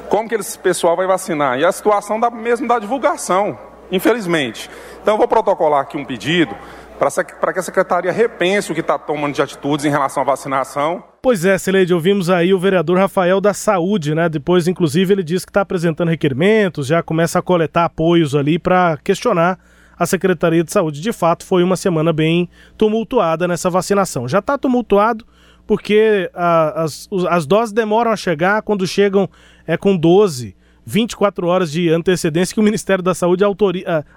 Como 0.09 0.29
que 0.29 0.35
esse 0.35 0.57
pessoal 0.59 0.95
vai 0.95 1.07
vacinar? 1.07 1.59
E 1.59 1.65
a 1.65 1.71
situação 1.71 2.19
da, 2.19 2.29
mesmo 2.29 2.67
da 2.67 2.77
divulgação 2.77 3.57
infelizmente. 3.91 4.69
Então 5.01 5.15
eu 5.15 5.17
vou 5.17 5.27
protocolar 5.27 5.81
aqui 5.81 5.97
um 5.97 6.05
pedido 6.05 6.55
para 6.97 7.53
que 7.53 7.59
a 7.59 7.63
secretaria 7.63 8.11
repense 8.11 8.71
o 8.71 8.75
que 8.75 8.79
está 8.79 8.97
tomando 8.97 9.33
de 9.33 9.41
atitudes 9.41 9.85
em 9.85 9.89
relação 9.89 10.23
à 10.23 10.25
vacinação. 10.25 11.03
Pois 11.21 11.43
é, 11.43 11.57
Celede, 11.57 11.93
ouvimos 11.93 12.29
aí 12.29 12.53
o 12.53 12.59
vereador 12.59 12.97
Rafael 12.97 13.41
da 13.41 13.53
Saúde, 13.53 14.15
né? 14.15 14.29
Depois, 14.29 14.67
inclusive, 14.67 15.13
ele 15.13 15.23
disse 15.23 15.45
que 15.45 15.49
está 15.49 15.61
apresentando 15.61 16.07
requerimentos, 16.07 16.87
já 16.87 17.03
começa 17.03 17.39
a 17.39 17.41
coletar 17.41 17.85
apoios 17.85 18.33
ali 18.33 18.57
para 18.57 18.97
questionar 19.03 19.59
a 19.97 20.05
Secretaria 20.05 20.63
de 20.63 20.71
Saúde. 20.71 21.01
De 21.01 21.13
fato, 21.13 21.45
foi 21.45 21.63
uma 21.63 21.75
semana 21.75 22.11
bem 22.11 22.49
tumultuada 22.77 23.47
nessa 23.47 23.69
vacinação. 23.69 24.27
Já 24.27 24.39
está 24.39 24.57
tumultuado 24.57 25.25
porque 25.67 26.29
a, 26.33 26.83
as, 26.83 27.09
as 27.29 27.45
doses 27.45 27.73
demoram 27.73 28.11
a 28.11 28.15
chegar, 28.15 28.61
quando 28.61 28.85
chegam 28.85 29.29
é 29.65 29.75
com 29.75 29.97
12 29.97 30.55
24 30.85 31.47
horas 31.47 31.71
de 31.71 31.89
antecedência 31.89 32.53
que 32.53 32.59
o 32.59 32.63
Ministério 32.63 33.03
da 33.03 33.15
Saúde 33.15 33.43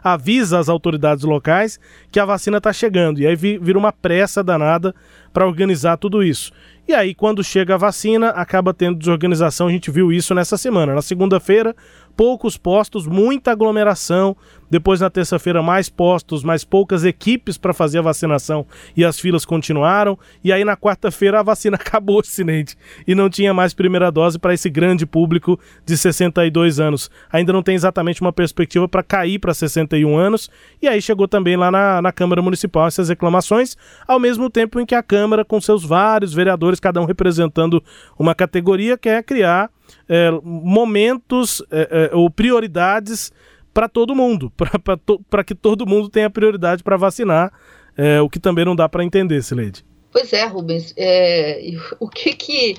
avisa 0.04 0.58
as 0.58 0.68
autoridades 0.68 1.24
locais 1.24 1.80
que 2.12 2.20
a 2.20 2.26
vacina 2.26 2.58
está 2.58 2.72
chegando. 2.72 3.20
E 3.20 3.26
aí 3.26 3.34
vira 3.34 3.78
uma 3.78 3.90
pressa 3.90 4.44
danada 4.44 4.94
para 5.32 5.46
organizar 5.46 5.96
tudo 5.96 6.22
isso. 6.22 6.52
E 6.86 6.94
aí, 6.94 7.14
quando 7.14 7.44
chega 7.44 7.74
a 7.74 7.78
vacina, 7.78 8.28
acaba 8.30 8.72
tendo 8.72 8.98
desorganização. 8.98 9.66
A 9.66 9.70
gente 9.70 9.90
viu 9.90 10.12
isso 10.12 10.34
nessa 10.34 10.56
semana. 10.56 10.94
Na 10.94 11.02
segunda-feira, 11.02 11.74
poucos 12.18 12.56
postos, 12.56 13.06
muita 13.06 13.52
aglomeração. 13.52 14.36
Depois, 14.68 15.00
na 15.00 15.08
terça-feira, 15.08 15.62
mais 15.62 15.88
postos, 15.88 16.42
mais 16.42 16.64
poucas 16.64 17.04
equipes 17.04 17.56
para 17.56 17.72
fazer 17.72 18.00
a 18.00 18.02
vacinação 18.02 18.66
e 18.96 19.04
as 19.04 19.20
filas 19.20 19.44
continuaram. 19.44 20.18
E 20.42 20.52
aí, 20.52 20.64
na 20.64 20.76
quarta-feira, 20.76 21.38
a 21.38 21.42
vacina 21.44 21.76
acabou, 21.80 22.22
Cinente, 22.24 22.76
e 23.06 23.14
não 23.14 23.30
tinha 23.30 23.54
mais 23.54 23.72
primeira 23.72 24.10
dose 24.10 24.36
para 24.36 24.52
esse 24.52 24.68
grande 24.68 25.06
público 25.06 25.60
de 25.86 25.96
62 25.96 26.80
anos. 26.80 27.08
Ainda 27.32 27.52
não 27.52 27.62
tem 27.62 27.76
exatamente 27.76 28.20
uma 28.20 28.32
perspectiva 28.32 28.88
para 28.88 29.04
cair 29.04 29.38
para 29.38 29.54
61 29.54 30.18
anos. 30.18 30.50
E 30.82 30.88
aí 30.88 31.00
chegou 31.00 31.28
também 31.28 31.56
lá 31.56 31.70
na, 31.70 32.02
na 32.02 32.10
Câmara 32.10 32.42
Municipal 32.42 32.88
essas 32.88 33.08
reclamações, 33.08 33.76
ao 34.08 34.18
mesmo 34.18 34.50
tempo 34.50 34.80
em 34.80 34.84
que 34.84 34.96
a 34.96 35.04
Câmara, 35.04 35.44
com 35.44 35.60
seus 35.60 35.84
vários 35.84 36.34
vereadores, 36.34 36.80
cada 36.80 37.00
um 37.00 37.04
representando 37.04 37.80
uma 38.18 38.34
categoria, 38.34 38.98
quer 38.98 39.22
criar 39.22 39.70
é, 40.08 40.30
momentos 40.42 41.62
é, 41.70 42.10
é, 42.12 42.16
ou 42.16 42.30
prioridades 42.30 43.32
para 43.72 43.88
todo 43.88 44.14
mundo, 44.14 44.52
para 44.56 44.96
to, 44.96 45.20
que 45.46 45.54
todo 45.54 45.86
mundo 45.86 46.08
tenha 46.08 46.30
prioridade 46.30 46.82
para 46.82 46.96
vacinar, 46.96 47.52
é, 47.96 48.20
o 48.20 48.28
que 48.28 48.38
também 48.38 48.64
não 48.64 48.76
dá 48.76 48.88
para 48.88 49.04
entender, 49.04 49.42
Sileide. 49.42 49.84
Pois 50.10 50.32
é, 50.32 50.44
Rubens. 50.46 50.94
É, 50.96 51.60
o 52.00 52.08
que 52.08 52.32
que. 52.32 52.74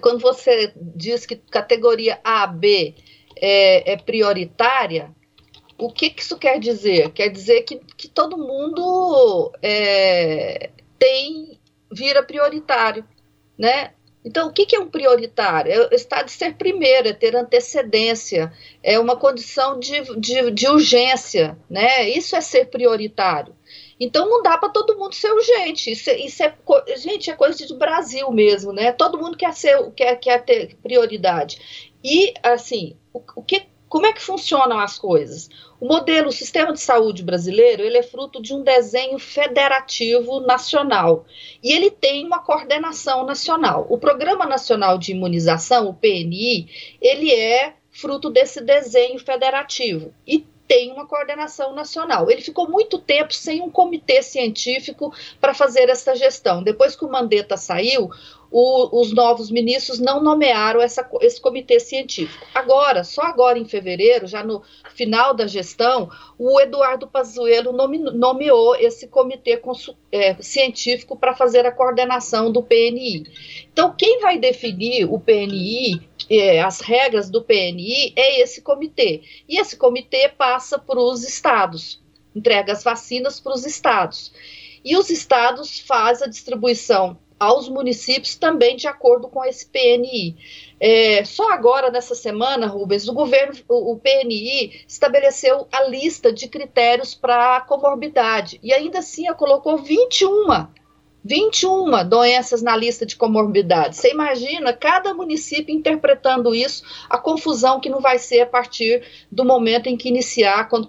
Quando 0.00 0.20
você 0.20 0.72
diz 0.76 1.24
que 1.26 1.36
categoria 1.36 2.18
A, 2.24 2.46
B 2.46 2.94
é, 3.36 3.96
prioritária, 3.98 5.10
o 5.78 5.90
que, 5.90 6.10
que, 6.10 6.22
isso 6.22 6.38
quer 6.38 6.58
dizer? 6.58 7.10
Quer 7.10 7.28
dizer 7.28 7.62
que, 7.62 7.80
que 7.96 8.08
todo 8.08 8.38
mundo 8.38 9.52
é, 9.62 10.70
tem 10.98 11.58
vira 11.92 12.22
prioritário, 12.22 13.04
né? 13.58 13.92
Então, 14.24 14.48
o 14.48 14.52
que, 14.52 14.74
é 14.74 14.80
um 14.80 14.88
prioritário? 14.88 15.70
É 15.70 15.94
estar 15.94 16.22
de 16.22 16.32
ser 16.32 16.54
primeiro, 16.54 17.08
é 17.08 17.12
ter 17.12 17.36
antecedência, 17.36 18.50
é 18.82 18.98
uma 18.98 19.16
condição 19.16 19.78
de, 19.78 20.00
de, 20.18 20.50
de 20.50 20.66
urgência, 20.66 21.58
né? 21.68 22.08
Isso 22.08 22.34
é 22.34 22.40
ser 22.40 22.66
prioritário. 22.66 23.54
Então 23.98 24.28
não 24.28 24.42
dá 24.42 24.58
para 24.58 24.70
todo 24.70 24.96
mundo 24.96 25.14
ser 25.14 25.30
urgente. 25.30 25.92
Isso, 25.92 26.10
é, 26.10 26.18
isso 26.18 26.42
é, 26.42 26.54
gente, 26.96 27.30
é 27.30 27.34
coisa 27.34 27.66
do 27.66 27.76
Brasil 27.76 28.30
mesmo, 28.30 28.72
né? 28.72 28.92
Todo 28.92 29.18
mundo 29.18 29.36
quer 29.36 29.52
ser, 29.52 29.78
quer, 29.92 30.16
quer 30.16 30.44
ter 30.44 30.76
prioridade. 30.82 31.92
E 32.02 32.34
assim, 32.42 32.96
o, 33.12 33.22
o 33.36 33.42
que 33.42 33.66
como 33.94 34.06
é 34.06 34.12
que 34.12 34.20
funcionam 34.20 34.80
as 34.80 34.98
coisas? 34.98 35.48
O 35.78 35.86
modelo, 35.86 36.30
o 36.30 36.32
sistema 36.32 36.72
de 36.72 36.80
saúde 36.80 37.22
brasileiro, 37.22 37.80
ele 37.80 37.96
é 37.96 38.02
fruto 38.02 38.42
de 38.42 38.52
um 38.52 38.60
desenho 38.60 39.20
federativo 39.20 40.40
nacional 40.40 41.24
e 41.62 41.72
ele 41.72 41.92
tem 41.92 42.26
uma 42.26 42.40
coordenação 42.40 43.24
nacional. 43.24 43.86
O 43.88 43.96
Programa 43.96 44.46
Nacional 44.46 44.98
de 44.98 45.12
Imunização, 45.12 45.86
o 45.86 45.94
PNI, 45.94 46.68
ele 47.00 47.32
é 47.32 47.74
fruto 47.88 48.30
desse 48.30 48.60
desenho 48.60 49.20
federativo 49.20 50.12
e 50.26 50.44
tem 50.66 50.90
uma 50.90 51.06
coordenação 51.06 51.72
nacional. 51.72 52.28
Ele 52.28 52.40
ficou 52.40 52.68
muito 52.68 52.98
tempo 52.98 53.32
sem 53.32 53.60
um 53.60 53.70
comitê 53.70 54.22
científico 54.22 55.14
para 55.40 55.54
fazer 55.54 55.88
essa 55.88 56.16
gestão. 56.16 56.64
Depois 56.64 56.96
que 56.96 57.04
o 57.04 57.10
Mandetta 57.10 57.56
saiu, 57.56 58.10
o, 58.56 59.00
os 59.00 59.12
novos 59.12 59.50
ministros 59.50 59.98
não 59.98 60.22
nomearam 60.22 60.80
essa, 60.80 61.04
esse 61.20 61.40
comitê 61.40 61.80
científico. 61.80 62.46
Agora, 62.54 63.02
só 63.02 63.22
agora 63.22 63.58
em 63.58 63.64
fevereiro, 63.64 64.28
já 64.28 64.44
no 64.44 64.62
final 64.94 65.34
da 65.34 65.44
gestão, 65.44 66.08
o 66.38 66.60
Eduardo 66.60 67.08
Pazuello 67.08 67.72
nome, 67.72 67.98
nomeou 67.98 68.76
esse 68.76 69.08
comitê 69.08 69.60
é, 70.12 70.36
científico 70.40 71.16
para 71.16 71.34
fazer 71.34 71.66
a 71.66 71.72
coordenação 71.72 72.52
do 72.52 72.62
PNI. 72.62 73.26
Então, 73.72 73.92
quem 73.98 74.20
vai 74.20 74.38
definir 74.38 75.12
o 75.12 75.18
PNI, 75.18 76.00
é, 76.30 76.62
as 76.62 76.80
regras 76.80 77.28
do 77.28 77.42
PNI, 77.42 78.12
é 78.14 78.40
esse 78.40 78.62
comitê. 78.62 79.22
E 79.48 79.58
esse 79.58 79.76
comitê 79.76 80.28
passa 80.28 80.78
para 80.78 81.00
os 81.00 81.24
estados, 81.24 82.00
entrega 82.32 82.72
as 82.72 82.84
vacinas 82.84 83.40
para 83.40 83.52
os 83.52 83.66
estados. 83.66 84.32
E 84.84 84.96
os 84.96 85.10
estados 85.10 85.80
fazem 85.80 86.28
a 86.28 86.30
distribuição 86.30 87.18
aos 87.44 87.68
municípios 87.68 88.34
também 88.34 88.76
de 88.76 88.86
acordo 88.86 89.28
com 89.28 89.44
esse 89.44 89.66
PNI. 89.66 90.36
É, 90.80 91.24
só 91.24 91.52
agora, 91.52 91.90
nessa 91.90 92.14
semana, 92.14 92.66
Rubens, 92.66 93.08
o 93.08 93.12
governo, 93.12 93.54
o, 93.68 93.92
o 93.92 93.98
PNI, 93.98 94.84
estabeleceu 94.86 95.66
a 95.72 95.84
lista 95.84 96.32
de 96.32 96.48
critérios 96.48 97.14
para 97.14 97.60
comorbidade 97.62 98.58
e 98.62 98.72
ainda 98.72 98.98
assim 98.98 99.32
colocou 99.34 99.78
21 99.78 100.68
21 101.24 102.06
doenças 102.06 102.60
na 102.60 102.76
lista 102.76 103.06
de 103.06 103.16
comorbidade. 103.16 103.96
Você 103.96 104.10
imagina 104.10 104.74
cada 104.74 105.14
município 105.14 105.74
interpretando 105.74 106.54
isso, 106.54 106.84
a 107.08 107.16
confusão 107.16 107.80
que 107.80 107.88
não 107.88 108.00
vai 108.00 108.18
ser 108.18 108.42
a 108.42 108.46
partir 108.46 109.02
do 109.32 109.42
momento 109.42 109.86
em 109.86 109.96
que 109.96 110.10
iniciar, 110.10 110.68
quando 110.68 110.86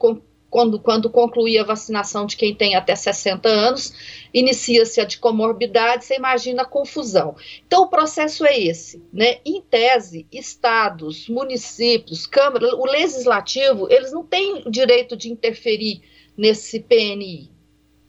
quando, 0.55 0.79
quando 0.79 1.09
concluir 1.09 1.57
a 1.57 1.65
vacinação 1.65 2.25
de 2.25 2.37
quem 2.37 2.55
tem 2.55 2.75
até 2.75 2.95
60 2.95 3.49
anos, 3.49 3.91
inicia-se 4.33 5.01
a 5.01 5.03
de 5.03 5.17
comorbidade, 5.17 6.05
você 6.05 6.15
imagina 6.15 6.61
a 6.61 6.65
confusão. 6.65 7.35
Então, 7.67 7.83
o 7.83 7.89
processo 7.89 8.45
é 8.45 8.57
esse, 8.57 9.03
né? 9.11 9.39
Em 9.45 9.61
tese, 9.61 10.25
estados, 10.31 11.27
municípios, 11.27 12.25
Câmara, 12.25 12.73
o 12.73 12.85
legislativo, 12.85 13.91
eles 13.91 14.13
não 14.13 14.23
têm 14.23 14.63
direito 14.71 15.17
de 15.17 15.29
interferir 15.29 16.01
nesse 16.37 16.79
PNI, 16.79 17.51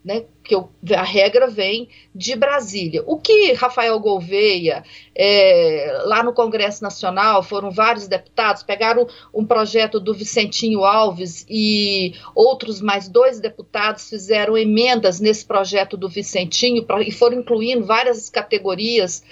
né, 0.07 0.23
que 0.45 0.55
eu, 0.55 0.71
a 0.95 1.03
regra 1.03 1.49
vem 1.49 1.89
de 2.15 2.37
Brasília. 2.37 3.03
O 3.09 3.19
que 3.19 3.53
Rafael 3.55 3.99
Gouveia, 3.99 4.85
é, 5.13 6.01
lá 6.05 6.23
no 6.23 6.33
Congresso 6.33 6.81
Nacional, 6.81 7.43
foram 7.43 7.73
vários 7.73 8.07
deputados, 8.07 8.63
pegaram 8.63 9.09
um 9.35 9.45
projeto 9.45 9.99
do 9.99 10.15
Vicentinho 10.15 10.85
Alves 10.85 11.45
e 11.51 12.15
outros 12.37 12.81
mais 12.81 13.09
dois 13.09 13.41
deputados 13.41 14.09
fizeram 14.09 14.57
emendas 14.57 15.19
nesse 15.19 15.45
projeto 15.45 15.97
do 15.97 16.09
Vicentinho 16.09 16.85
pra, 16.85 17.03
e 17.03 17.11
foram 17.11 17.41
incluindo 17.41 17.85
várias 17.85 18.31
categorias 18.31 19.25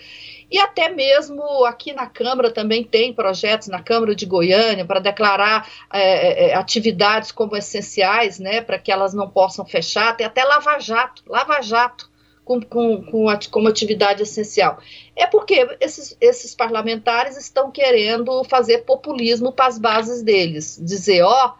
e 0.50 0.58
até 0.58 0.88
mesmo 0.88 1.64
aqui 1.64 1.92
na 1.92 2.06
Câmara 2.06 2.50
também 2.50 2.84
tem 2.84 3.12
projetos, 3.12 3.68
na 3.68 3.82
Câmara 3.82 4.14
de 4.14 4.26
Goiânia, 4.26 4.84
para 4.84 5.00
declarar 5.00 5.68
é, 5.92 6.00
é, 6.00 6.48
é, 6.48 6.54
atividades 6.54 7.32
como 7.32 7.56
essenciais, 7.56 8.38
né, 8.38 8.60
para 8.60 8.78
que 8.78 8.92
elas 8.92 9.14
não 9.14 9.28
possam 9.28 9.64
fechar. 9.64 10.16
Tem 10.16 10.26
até 10.26 10.44
Lava 10.44 10.78
Jato, 10.78 11.22
Lava 11.26 11.60
Jato. 11.62 12.12
Com, 12.44 12.60
com, 12.60 13.02
com 13.02 13.26
como 13.50 13.68
atividade 13.68 14.22
essencial. 14.22 14.78
É 15.16 15.26
porque 15.26 15.66
esses, 15.80 16.14
esses 16.20 16.54
parlamentares 16.54 17.38
estão 17.38 17.70
querendo 17.70 18.44
fazer 18.44 18.80
populismo 18.84 19.50
para 19.50 19.68
as 19.68 19.78
bases 19.78 20.22
deles, 20.22 20.78
dizer, 20.78 21.22
ó, 21.22 21.54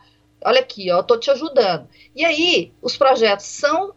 olha 0.45 0.61
aqui, 0.61 0.93
ó, 0.93 1.01
estou 1.01 1.19
te 1.19 1.31
ajudando. 1.31 1.89
E 2.15 2.23
aí, 2.23 2.71
os 2.83 2.99
projetos 2.99 3.47
são 3.47 3.95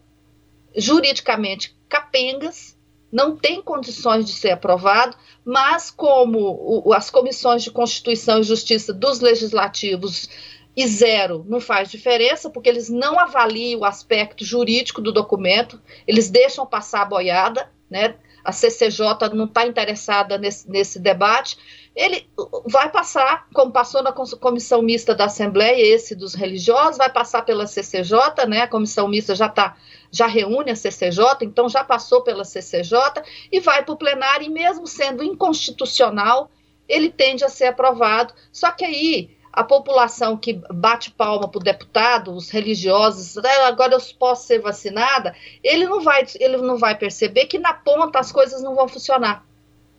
juridicamente 0.74 1.76
capengas, 1.90 2.77
não 3.10 3.36
tem 3.36 3.62
condições 3.62 4.26
de 4.26 4.32
ser 4.32 4.50
aprovado, 4.50 5.16
mas 5.44 5.90
como 5.90 6.38
o, 6.84 6.92
as 6.92 7.10
comissões 7.10 7.62
de 7.62 7.70
Constituição 7.70 8.40
e 8.40 8.44
Justiça 8.44 8.92
dos 8.92 9.20
legislativos 9.20 10.28
e 10.76 10.86
zero 10.86 11.44
não 11.48 11.60
faz 11.60 11.90
diferença, 11.90 12.48
porque 12.48 12.68
eles 12.68 12.88
não 12.88 13.18
avaliam 13.18 13.80
o 13.80 13.84
aspecto 13.84 14.44
jurídico 14.44 15.00
do 15.00 15.12
documento, 15.12 15.80
eles 16.06 16.30
deixam 16.30 16.66
passar 16.66 17.02
a 17.02 17.06
boiada, 17.06 17.70
né? 17.90 18.14
A 18.44 18.52
CCJ 18.52 19.34
não 19.34 19.46
está 19.46 19.66
interessada 19.66 20.38
nesse, 20.38 20.70
nesse 20.70 20.98
debate, 21.00 21.58
ele 21.96 22.28
vai 22.66 22.88
passar, 22.90 23.48
como 23.52 23.72
passou 23.72 24.04
na 24.04 24.12
comissão 24.12 24.80
mista 24.80 25.16
da 25.16 25.24
Assembleia, 25.24 25.82
esse 25.82 26.14
dos 26.14 26.32
religiosos, 26.32 26.96
vai 26.96 27.10
passar 27.10 27.42
pela 27.42 27.66
CCJ, 27.66 28.46
né? 28.46 28.60
A 28.60 28.68
comissão 28.68 29.08
mista 29.08 29.34
já 29.34 29.46
está 29.46 29.76
já 30.10 30.26
reúne 30.26 30.70
a 30.70 30.76
CCJ, 30.76 31.24
então 31.42 31.68
já 31.68 31.84
passou 31.84 32.22
pela 32.22 32.44
CCJ 32.44 33.22
e 33.52 33.60
vai 33.60 33.84
para 33.84 33.94
o 33.94 33.96
plenário, 33.96 34.46
e 34.46 34.50
mesmo 34.50 34.86
sendo 34.86 35.22
inconstitucional, 35.22 36.50
ele 36.88 37.10
tende 37.10 37.44
a 37.44 37.48
ser 37.48 37.66
aprovado. 37.66 38.32
Só 38.50 38.70
que 38.70 38.84
aí 38.84 39.30
a 39.52 39.64
população 39.64 40.36
que 40.36 40.60
bate 40.70 41.10
palma 41.10 41.48
para 41.48 41.58
o 41.58 41.62
deputado, 41.62 42.32
os 42.32 42.50
religiosos, 42.50 43.36
ah, 43.38 43.66
agora 43.66 43.94
eu 43.94 44.00
posso 44.18 44.46
ser 44.46 44.60
vacinada, 44.60 45.34
ele 45.62 45.86
não 45.86 46.00
vai, 46.00 46.24
ele 46.38 46.56
não 46.58 46.78
vai 46.78 46.96
perceber 46.96 47.46
que 47.46 47.58
na 47.58 47.74
ponta 47.74 48.18
as 48.18 48.30
coisas 48.30 48.62
não 48.62 48.74
vão 48.74 48.88
funcionar. 48.88 49.44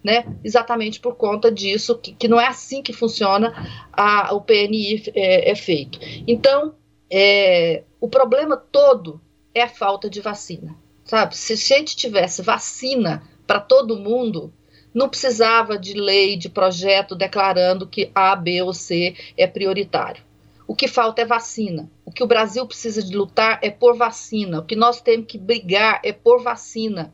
Né? 0.01 0.25
Exatamente 0.45 1.01
por 1.01 1.15
conta 1.15 1.51
disso, 1.51 1.97
que, 1.97 2.13
que 2.13 2.29
não 2.29 2.39
é 2.39 2.47
assim 2.47 2.81
que 2.81 2.93
funciona 2.93 3.53
a, 3.91 4.33
o 4.33 4.39
PNI 4.39 5.03
é, 5.13 5.51
é 5.51 5.55
feito. 5.55 5.99
Então, 6.25 6.73
é, 7.11 7.83
o 7.99 8.07
problema 8.07 8.55
todo 8.55 9.19
é 9.53 9.63
a 9.63 9.69
falta 9.69 10.09
de 10.09 10.21
vacina. 10.21 10.75
Sabe? 11.05 11.35
Se 11.35 11.53
a 11.53 11.55
gente 11.55 11.95
tivesse 11.95 12.41
vacina 12.41 13.23
para 13.47 13.59
todo 13.59 13.99
mundo, 13.99 14.53
não 14.93 15.09
precisava 15.09 15.77
de 15.77 15.93
lei, 15.93 16.37
de 16.37 16.49
projeto 16.49 17.15
declarando 17.15 17.87
que 17.87 18.11
A, 18.13 18.35
B 18.35 18.61
ou 18.61 18.73
C 18.73 19.15
é 19.35 19.47
prioritário. 19.47 20.23
O 20.67 20.75
que 20.75 20.87
falta 20.87 21.23
é 21.23 21.25
vacina. 21.25 21.89
O 22.05 22.11
que 22.11 22.23
o 22.23 22.27
Brasil 22.27 22.63
precisa 22.67 23.01
de 23.01 23.17
lutar 23.17 23.59
é 23.63 23.71
por 23.71 23.97
vacina. 23.97 24.59
O 24.59 24.65
que 24.65 24.75
nós 24.75 25.01
temos 25.01 25.25
que 25.25 25.37
brigar 25.37 25.99
é 26.03 26.13
por 26.13 26.43
vacina. 26.43 27.11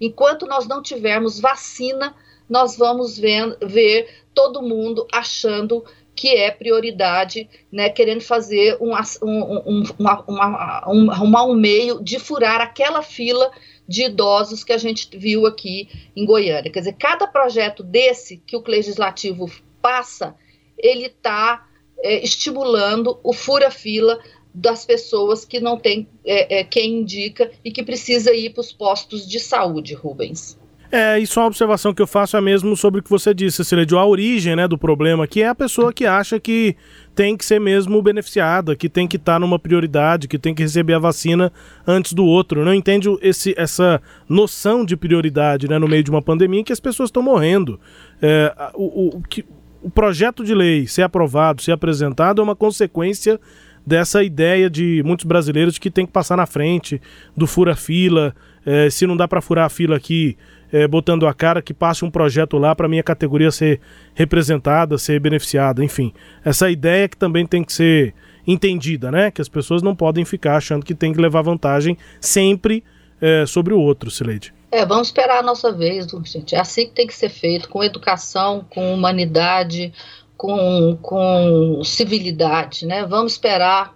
Enquanto 0.00 0.46
nós 0.46 0.66
não 0.66 0.82
tivermos 0.82 1.38
vacina, 1.38 2.14
nós 2.48 2.76
vamos 2.76 3.16
ver, 3.16 3.56
ver 3.62 4.24
todo 4.34 4.62
mundo 4.62 5.06
achando 5.12 5.84
que 6.18 6.34
é 6.34 6.50
prioridade, 6.50 7.48
né, 7.70 7.88
querendo 7.88 8.22
fazer 8.22 8.76
um, 8.80 8.92
um, 9.22 9.62
um, 9.64 9.82
uma, 9.96 10.24
uma, 10.26 10.84
um, 10.88 11.10
arrumar 11.12 11.44
um 11.44 11.54
meio 11.54 12.02
de 12.02 12.18
furar 12.18 12.60
aquela 12.60 13.02
fila 13.02 13.48
de 13.86 14.02
idosos 14.02 14.64
que 14.64 14.72
a 14.72 14.78
gente 14.78 15.16
viu 15.16 15.46
aqui 15.46 15.88
em 16.16 16.26
Goiânia. 16.26 16.72
Quer 16.72 16.80
dizer, 16.80 16.96
cada 16.98 17.28
projeto 17.28 17.84
desse 17.84 18.38
que 18.38 18.56
o 18.56 18.64
legislativo 18.66 19.48
passa, 19.80 20.34
ele 20.76 21.06
está 21.06 21.64
é, 22.02 22.20
estimulando 22.20 23.20
o 23.22 23.32
fura-fila 23.32 24.18
das 24.52 24.84
pessoas 24.84 25.44
que 25.44 25.60
não 25.60 25.78
tem 25.78 26.08
é, 26.24 26.58
é, 26.58 26.64
quem 26.64 26.98
indica 26.98 27.48
e 27.64 27.70
que 27.70 27.84
precisa 27.84 28.34
ir 28.34 28.50
para 28.50 28.62
os 28.62 28.72
postos 28.72 29.24
de 29.24 29.38
saúde, 29.38 29.94
Rubens. 29.94 30.58
É, 30.90 31.18
isso 31.18 31.38
é 31.38 31.42
uma 31.42 31.48
observação 31.48 31.92
que 31.92 32.00
eu 32.00 32.06
faço 32.06 32.34
é 32.34 32.40
mesmo 32.40 32.74
sobre 32.74 33.00
o 33.00 33.02
que 33.02 33.10
você 33.10 33.34
disse, 33.34 33.58
Cecília, 33.58 33.84
de 33.84 33.94
a 33.94 34.04
origem 34.04 34.56
né, 34.56 34.66
do 34.66 34.78
problema, 34.78 35.26
que 35.26 35.42
é 35.42 35.48
a 35.48 35.54
pessoa 35.54 35.92
que 35.92 36.06
acha 36.06 36.40
que 36.40 36.74
tem 37.14 37.36
que 37.36 37.44
ser 37.44 37.60
mesmo 37.60 38.00
beneficiada, 38.00 38.74
que 38.74 38.88
tem 38.88 39.06
que 39.06 39.16
estar 39.16 39.34
tá 39.34 39.38
numa 39.38 39.58
prioridade, 39.58 40.26
que 40.26 40.38
tem 40.38 40.54
que 40.54 40.62
receber 40.62 40.94
a 40.94 40.98
vacina 40.98 41.52
antes 41.86 42.14
do 42.14 42.24
outro. 42.24 42.64
Não 42.64 42.72
entende 42.72 43.06
esse, 43.20 43.54
essa 43.58 44.00
noção 44.26 44.82
de 44.82 44.96
prioridade 44.96 45.68
né, 45.68 45.78
no 45.78 45.86
meio 45.86 46.02
de 46.02 46.10
uma 46.10 46.22
pandemia 46.22 46.60
em 46.60 46.64
que 46.64 46.72
as 46.72 46.80
pessoas 46.80 47.08
estão 47.08 47.22
morrendo. 47.22 47.78
É, 48.22 48.54
o, 48.74 49.18
o, 49.18 49.22
que, 49.22 49.44
o 49.82 49.90
projeto 49.90 50.42
de 50.42 50.54
lei 50.54 50.86
ser 50.86 51.02
aprovado, 51.02 51.60
ser 51.60 51.72
apresentado, 51.72 52.40
é 52.40 52.44
uma 52.44 52.56
consequência 52.56 53.38
dessa 53.86 54.22
ideia 54.22 54.70
de 54.70 55.02
muitos 55.04 55.26
brasileiros 55.26 55.78
que 55.78 55.90
tem 55.90 56.06
que 56.06 56.12
passar 56.12 56.36
na 56.36 56.46
frente 56.46 57.00
do 57.36 57.46
fura-fila. 57.46 58.34
É, 58.64 58.88
se 58.90 59.06
não 59.06 59.16
dá 59.16 59.26
para 59.28 59.40
furar 59.40 59.66
a 59.66 59.68
fila 59.70 59.96
aqui 59.96 60.36
é, 60.72 60.86
botando 60.86 61.26
a 61.26 61.34
cara 61.34 61.62
que 61.62 61.74
passe 61.74 62.04
um 62.04 62.10
projeto 62.10 62.58
lá 62.58 62.74
para 62.74 62.88
minha 62.88 63.02
categoria 63.02 63.50
ser 63.50 63.80
representada, 64.14 64.98
ser 64.98 65.20
beneficiada, 65.20 65.84
enfim. 65.84 66.12
Essa 66.44 66.70
ideia 66.70 67.08
que 67.08 67.16
também 67.16 67.46
tem 67.46 67.64
que 67.64 67.72
ser 67.72 68.14
entendida, 68.46 69.10
né? 69.10 69.30
Que 69.30 69.40
as 69.40 69.48
pessoas 69.48 69.82
não 69.82 69.94
podem 69.94 70.24
ficar 70.24 70.56
achando 70.56 70.84
que 70.84 70.94
tem 70.94 71.12
que 71.12 71.20
levar 71.20 71.42
vantagem 71.42 71.96
sempre 72.20 72.82
é, 73.20 73.44
sobre 73.46 73.74
o 73.74 73.80
outro, 73.80 74.10
Sileide. 74.10 74.54
É, 74.70 74.84
vamos 74.84 75.08
esperar 75.08 75.38
a 75.38 75.42
nossa 75.42 75.72
vez, 75.72 76.06
gente. 76.24 76.54
É 76.54 76.60
assim 76.60 76.86
que 76.86 76.92
tem 76.92 77.06
que 77.06 77.14
ser 77.14 77.30
feito, 77.30 77.68
com 77.68 77.82
educação, 77.82 78.64
com 78.68 78.92
humanidade, 78.92 79.92
com, 80.36 80.98
com 81.00 81.82
civilidade, 81.84 82.86
né? 82.86 83.04
Vamos 83.06 83.32
esperar 83.32 83.94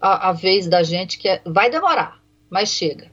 a, 0.00 0.30
a 0.30 0.32
vez 0.32 0.66
da 0.66 0.82
gente, 0.82 1.18
que 1.18 1.28
é, 1.28 1.40
vai 1.44 1.70
demorar, 1.70 2.18
mas 2.50 2.70
chega. 2.70 3.11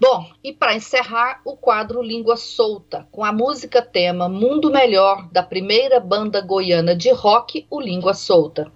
Bom, 0.00 0.28
e 0.42 0.52
para 0.52 0.74
encerrar, 0.74 1.40
o 1.44 1.56
quadro 1.56 2.02
Língua 2.02 2.36
Solta, 2.36 3.06
com 3.12 3.24
a 3.24 3.32
música 3.32 3.80
tema 3.80 4.28
Mundo 4.28 4.70
Melhor, 4.70 5.28
da 5.30 5.42
primeira 5.42 6.00
banda 6.00 6.40
goiana 6.40 6.96
de 6.96 7.12
rock, 7.12 7.66
o 7.70 7.80
Língua 7.80 8.12
Solta. 8.12 8.70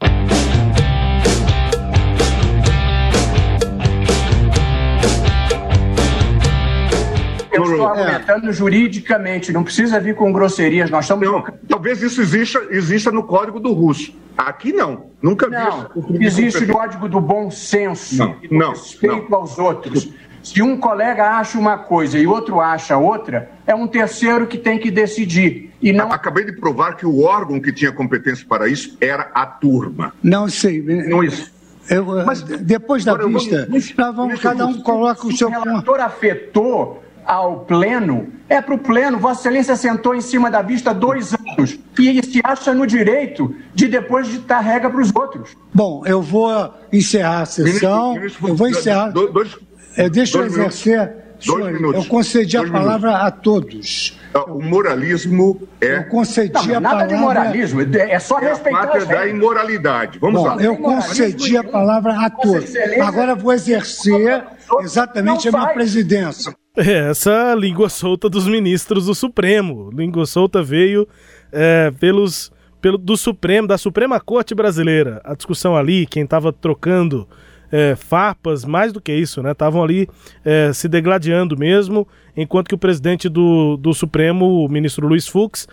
eu 7.58 7.64
estou 7.64 7.86
argumentando 7.88 8.48
é. 8.48 8.52
juridicamente, 8.52 9.52
não 9.52 9.64
precisa 9.64 10.00
vir 10.00 10.14
com 10.14 10.32
grosserias, 10.32 10.90
nós 10.90 11.04
estamos... 11.04 11.26
Não, 11.26 11.44
talvez 11.68 12.00
isso 12.02 12.20
exista, 12.20 12.64
exista 12.70 13.10
no 13.10 13.24
código 13.24 13.58
do 13.58 13.72
russo. 13.72 14.14
Aqui 14.36 14.72
não, 14.72 15.10
nunca 15.20 15.48
vi 15.48 15.56
não, 15.56 15.90
vi. 16.10 16.24
Existe 16.24 16.62
o 16.62 16.72
código 16.72 17.08
do 17.08 17.20
bom 17.20 17.50
senso, 17.50 18.16
não, 18.16 18.36
do 18.38 18.54
não, 18.54 18.70
respeito 18.70 19.28
não. 19.28 19.38
aos 19.38 19.58
outros. 19.58 20.08
Se 20.48 20.62
um 20.62 20.78
colega 20.78 21.38
acha 21.38 21.58
uma 21.58 21.76
coisa 21.76 22.18
e 22.18 22.26
outro 22.26 22.58
acha 22.58 22.96
outra, 22.96 23.50
é 23.66 23.74
um 23.74 23.86
terceiro 23.86 24.46
que 24.46 24.56
tem 24.56 24.78
que 24.78 24.90
decidir. 24.90 25.74
E 25.82 25.92
não... 25.92 26.10
Acabei 26.10 26.42
de 26.42 26.52
provar 26.52 26.96
que 26.96 27.04
o 27.04 27.22
órgão 27.22 27.60
que 27.60 27.70
tinha 27.70 27.92
competência 27.92 28.46
para 28.48 28.66
isso 28.66 28.96
era 28.98 29.30
a 29.34 29.44
turma. 29.44 30.14
Não 30.22 30.48
sei. 30.48 30.80
Não 30.80 31.22
isso. 31.22 31.52
Eu, 31.90 32.06
Mas 32.24 32.40
depois 32.40 33.04
da 33.04 33.14
vista, 33.14 33.66
vamos, 33.66 33.94
nós 33.94 34.16
vamos, 34.16 34.40
cada 34.40 34.66
um 34.66 34.80
coloca 34.80 35.26
o 35.26 35.36
seu. 35.36 35.50
Se 35.50 35.56
o 35.56 35.62
relator 35.62 36.00
afetou 36.00 37.02
ao 37.26 37.60
pleno, 37.60 38.28
é 38.48 38.62
para 38.62 38.74
o 38.74 38.78
pleno. 38.78 39.18
Vossa 39.18 39.40
Excelência 39.40 39.76
sentou 39.76 40.14
em 40.14 40.20
cima 40.22 40.50
da 40.50 40.62
vista 40.62 40.94
dois 40.94 41.34
anos 41.34 41.78
e 41.98 42.22
se 42.22 42.40
acha 42.42 42.72
no 42.72 42.86
direito 42.86 43.54
de 43.74 43.86
depois 43.86 44.28
ditar 44.28 44.62
regra 44.62 44.88
para 44.88 45.00
os 45.02 45.14
outros. 45.14 45.54
Bom, 45.74 46.02
eu 46.06 46.22
vou 46.22 46.72
encerrar 46.90 47.42
a 47.42 47.46
sessão. 47.46 48.14
Ministro, 48.14 48.46
ministro, 48.46 48.48
eu 48.48 48.56
vou 48.56 48.68
encerrar. 48.68 49.08
Dois, 49.10 49.30
dois, 49.30 49.58
é, 49.98 50.08
deixa 50.08 50.38
eu 50.38 50.46
exercer. 50.46 51.28
Dois 51.44 51.64
senhor, 51.64 51.72
minutos. 51.72 52.04
Eu 52.04 52.10
concedi 52.10 52.56
a 52.56 52.68
palavra 52.68 53.10
minutos. 53.10 53.26
a 53.26 53.30
todos. 53.30 54.18
O 54.48 54.60
moralismo 54.60 55.68
é. 55.80 55.98
Eu 55.98 56.04
concedi 56.04 56.52
não, 56.52 56.76
a 56.76 56.80
nada 56.80 56.80
palavra. 56.80 56.94
Nada 56.98 57.06
de 57.06 57.20
moralismo, 57.20 57.80
é 57.80 58.18
só 58.18 58.40
é 58.40 58.48
respeitar. 58.48 58.82
A 58.82 58.86
pátria 58.86 59.06
da 59.06 59.26
imoralidade. 59.28 60.18
Vamos 60.18 60.40
Bom, 60.40 60.46
lá. 60.48 60.62
Eu 60.62 60.76
concedi 60.76 61.56
a 61.56 61.64
palavra 61.64 62.26
a 62.26 62.30
todos. 62.30 62.74
Agora 63.00 63.34
vou 63.34 63.52
exercer 63.52 64.44
exatamente 64.80 65.48
a 65.48 65.52
minha 65.52 65.68
presidência. 65.68 66.54
É, 66.76 67.10
essa 67.10 67.54
língua 67.54 67.88
solta 67.88 68.28
dos 68.28 68.46
ministros 68.46 69.06
do 69.06 69.14
Supremo. 69.14 69.90
Língua 69.92 70.26
solta 70.26 70.62
veio 70.62 71.08
é, 71.52 71.90
pelos 71.98 72.52
pelo, 72.80 72.98
do 72.98 73.16
Supremo, 73.16 73.66
da 73.66 73.78
Suprema 73.78 74.20
Corte 74.20 74.54
Brasileira. 74.54 75.20
A 75.24 75.34
discussão 75.34 75.76
ali, 75.76 76.06
quem 76.06 76.24
estava 76.24 76.52
trocando 76.52 77.26
é, 77.70 77.94
farpas, 77.96 78.64
mais 78.64 78.92
do 78.92 79.00
que 79.00 79.12
isso, 79.12 79.42
né? 79.42 79.52
Estavam 79.52 79.82
ali 79.82 80.08
é, 80.44 80.72
se 80.72 80.88
degladiando 80.88 81.56
mesmo, 81.56 82.06
enquanto 82.36 82.68
que 82.68 82.74
o 82.74 82.78
presidente 82.78 83.28
do, 83.28 83.76
do 83.76 83.92
Supremo, 83.92 84.64
o 84.64 84.68
ministro 84.68 85.06
Luiz 85.06 85.26
Fux, 85.26 85.66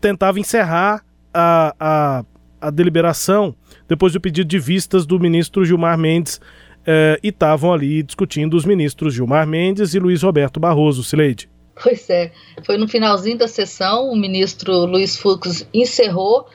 tentava 0.00 0.38
encerrar 0.40 1.04
a, 1.32 1.74
a, 1.78 2.24
a 2.60 2.70
deliberação 2.70 3.54
depois 3.86 4.12
do 4.12 4.20
pedido 4.20 4.48
de 4.48 4.58
vistas 4.58 5.06
do 5.06 5.18
ministro 5.18 5.64
Gilmar 5.64 5.96
Mendes 5.96 6.40
é, 6.86 7.18
e 7.22 7.28
estavam 7.28 7.72
ali 7.72 8.02
discutindo 8.02 8.54
os 8.54 8.64
ministros 8.64 9.14
Gilmar 9.14 9.46
Mendes 9.46 9.94
e 9.94 9.98
Luiz 9.98 10.22
Roberto 10.22 10.58
Barroso, 10.58 11.04
Sileide. 11.04 11.48
Pois 11.80 12.10
é, 12.10 12.32
foi 12.64 12.76
no 12.76 12.88
finalzinho 12.88 13.38
da 13.38 13.46
sessão, 13.46 14.10
o 14.10 14.16
ministro 14.16 14.72
Luiz 14.84 15.16
Fux 15.16 15.68
encerrou 15.72 16.48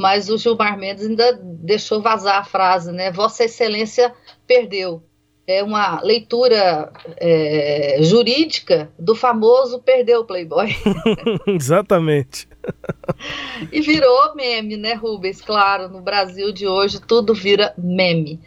mas 0.00 0.30
o 0.30 0.38
Gilmar 0.38 0.78
Mendes 0.78 1.04
ainda 1.04 1.38
deixou 1.42 2.00
vazar 2.00 2.38
a 2.38 2.44
frase, 2.44 2.90
né? 2.90 3.12
Vossa 3.12 3.44
Excelência 3.44 4.14
perdeu. 4.46 5.02
É 5.46 5.62
uma 5.62 6.00
leitura 6.00 6.90
é, 7.18 7.98
jurídica 8.00 8.90
do 8.98 9.14
famoso 9.14 9.78
perdeu 9.82 10.24
Playboy. 10.24 10.68
Exatamente. 11.46 12.48
e 13.70 13.82
virou 13.82 14.34
meme, 14.34 14.78
né, 14.78 14.94
Rubens? 14.94 15.42
Claro, 15.42 15.90
no 15.90 16.00
Brasil 16.00 16.50
de 16.50 16.66
hoje 16.66 16.98
tudo 16.98 17.34
vira 17.34 17.74
meme. 17.76 18.40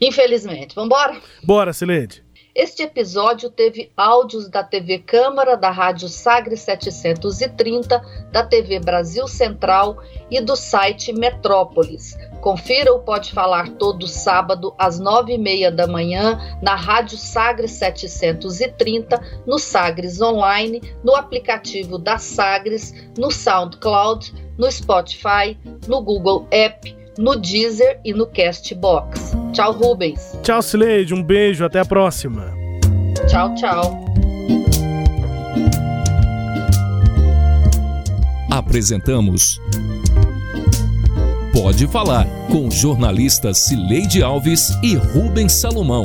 Infelizmente. 0.00 0.74
Vamos 0.74 0.86
embora? 0.86 1.20
Bora, 1.44 1.74
Silene. 1.74 2.22
Este 2.54 2.82
episódio 2.82 3.48
teve 3.48 3.90
áudios 3.96 4.46
da 4.46 4.62
TV 4.62 4.98
Câmara, 4.98 5.56
da 5.56 5.70
Rádio 5.70 6.06
Sagre 6.06 6.54
730, 6.54 7.98
da 8.30 8.44
TV 8.44 8.78
Brasil 8.78 9.26
Central 9.26 9.96
e 10.30 10.38
do 10.38 10.54
site 10.54 11.14
Metrópolis. 11.14 12.14
Confira 12.42 12.92
o 12.92 12.98
Pode 12.98 13.32
Falar 13.32 13.70
todo 13.70 14.06
sábado 14.06 14.74
às 14.76 15.00
nove 15.00 15.32
e 15.32 15.38
meia 15.38 15.72
da 15.72 15.86
manhã 15.86 16.38
na 16.60 16.74
Rádio 16.74 17.16
Sagres 17.16 17.70
730, 17.70 19.18
no 19.46 19.58
Sagres 19.58 20.20
Online, 20.20 20.82
no 21.02 21.16
aplicativo 21.16 21.96
da 21.96 22.18
Sagres, 22.18 22.92
no 23.16 23.30
SoundCloud, 23.30 24.30
no 24.58 24.70
Spotify, 24.70 25.56
no 25.88 26.02
Google 26.02 26.46
App, 26.50 27.01
no 27.18 27.36
Deezer 27.36 28.00
e 28.04 28.12
no 28.12 28.26
Castbox. 28.26 29.32
Tchau, 29.52 29.72
Rubens. 29.72 30.38
Tchau, 30.42 30.62
Sileide. 30.62 31.14
Um 31.14 31.22
beijo. 31.22 31.64
Até 31.64 31.80
a 31.80 31.84
próxima. 31.84 32.52
Tchau, 33.28 33.54
tchau. 33.54 34.04
Apresentamos 38.50 39.58
Pode 41.52 41.86
Falar 41.86 42.26
com 42.50 42.70
jornalistas 42.70 43.58
Cileide 43.58 44.22
Alves 44.22 44.70
e 44.82 44.94
Rubens 44.94 45.52
Salomão. 45.52 46.02